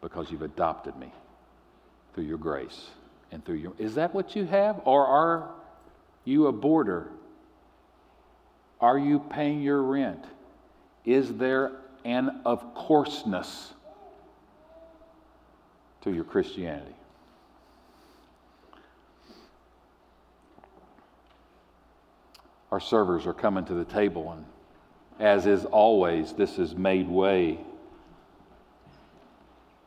because 0.00 0.32
you've 0.32 0.42
adopted 0.42 0.96
me 0.96 1.12
through 2.14 2.24
your 2.24 2.36
grace 2.36 2.90
and 3.30 3.44
through 3.44 3.58
your. 3.58 3.74
Is 3.78 3.94
that 3.94 4.12
what 4.12 4.34
you 4.34 4.44
have? 4.46 4.80
Or 4.84 5.06
are 5.06 5.50
you 6.24 6.48
a 6.48 6.52
boarder? 6.52 7.10
Are 8.80 8.98
you 8.98 9.20
paying 9.20 9.62
your 9.62 9.80
rent? 9.82 10.24
Is 11.04 11.32
there 11.34 11.76
an 12.04 12.40
of 12.44 12.74
courseness 12.74 13.72
to 16.00 16.12
your 16.12 16.24
Christianity? 16.24 16.96
Our 22.74 22.80
servers 22.80 23.24
are 23.24 23.32
coming 23.32 23.64
to 23.66 23.74
the 23.74 23.84
table, 23.84 24.32
and 24.32 24.44
as 25.20 25.46
is 25.46 25.64
always, 25.64 26.32
this 26.32 26.58
is 26.58 26.74
made 26.74 27.08
way 27.08 27.60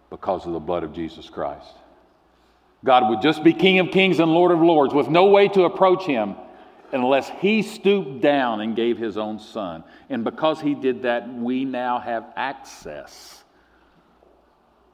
because 0.10 0.46
of 0.46 0.54
the 0.54 0.62
blood 0.62 0.86
of 0.86 0.94
Jesus 0.94 1.30
Christ. 1.30 1.68
God 2.86 3.10
would 3.10 3.22
just 3.22 3.44
be 3.44 3.52
King 3.52 3.80
of 3.80 3.92
Kings 3.92 4.22
and 4.22 4.32
Lord 4.32 4.54
of 4.54 4.62
Lords 4.62 4.94
with 4.94 5.10
no 5.10 5.26
way 5.26 5.50
to 5.50 5.66
approach 5.66 6.06
Him 6.06 6.38
unless 6.94 7.30
He 7.42 7.62
stooped 7.62 8.22
down 8.22 8.62
and 8.62 8.74
gave 8.74 8.98
His 8.98 9.18
own 9.18 9.40
Son. 9.40 9.84
And 10.10 10.24
because 10.24 10.62
He 10.62 10.74
did 10.74 11.02
that, 11.02 11.28
we 11.28 11.66
now 11.66 12.00
have 12.00 12.32
access 12.38 13.44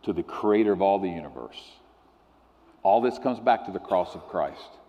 to 0.01 0.13
the 0.13 0.23
Creator 0.23 0.71
of 0.71 0.81
all 0.81 0.97
the 0.97 1.09
universe. 1.09 1.61
All 2.81 3.01
this 3.01 3.19
comes 3.19 3.39
back 3.39 3.67
to 3.67 3.71
the 3.71 3.77
cross 3.77 4.15
of 4.15 4.27
Christ. 4.29 4.79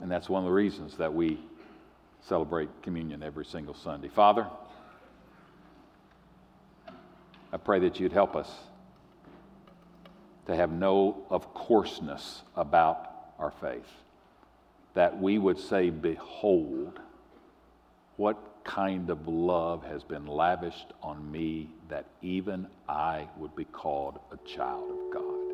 And 0.00 0.10
that's 0.10 0.30
one 0.30 0.44
of 0.44 0.46
the 0.46 0.54
reasons 0.54 0.96
that 0.96 1.12
we 1.12 1.40
celebrate 2.28 2.68
communion 2.82 3.22
every 3.22 3.44
single 3.44 3.74
Sunday. 3.74 4.08
Father, 4.08 4.46
I 7.52 7.56
pray 7.56 7.80
that 7.80 8.00
you'd 8.00 8.12
help 8.12 8.34
us 8.34 8.50
to 10.46 10.56
have 10.56 10.70
no 10.70 11.24
of 11.30 11.54
courseness 11.54 12.42
about 12.56 13.10
our 13.38 13.52
faith. 13.60 13.88
That 14.94 15.20
we 15.20 15.38
would 15.38 15.58
say, 15.58 15.90
Behold, 15.90 16.98
what 18.16 18.38
kind 18.64 19.10
of 19.10 19.28
love 19.28 19.84
has 19.84 20.02
been 20.02 20.26
lavished 20.26 20.92
on 21.02 21.30
me 21.30 21.68
that 21.88 22.06
even 22.22 22.66
I 22.88 23.28
would 23.36 23.54
be 23.54 23.64
called 23.64 24.18
a 24.32 24.36
child 24.48 24.90
of 24.90 25.12
God. 25.12 25.44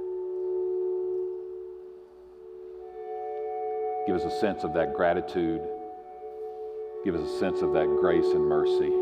Give 4.07 4.17
us 4.17 4.25
a 4.25 4.41
sense 4.41 4.65
of 4.65 4.73
that 4.75 4.95
gratitude. 4.95 5.61
Give 7.03 7.15
us 7.15 7.29
a 7.29 7.39
sense 7.39 7.63
of 7.63 7.73
that 7.73 7.87
grace 7.87 8.27
and 8.27 8.45
mercy. 8.45 8.93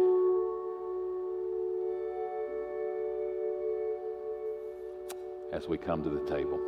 As 5.52 5.66
we 5.66 5.78
come 5.78 6.04
to 6.04 6.10
the 6.10 6.20
table. 6.20 6.60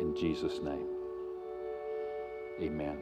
In 0.00 0.14
Jesus' 0.14 0.60
name, 0.60 0.88
amen. 2.60 2.98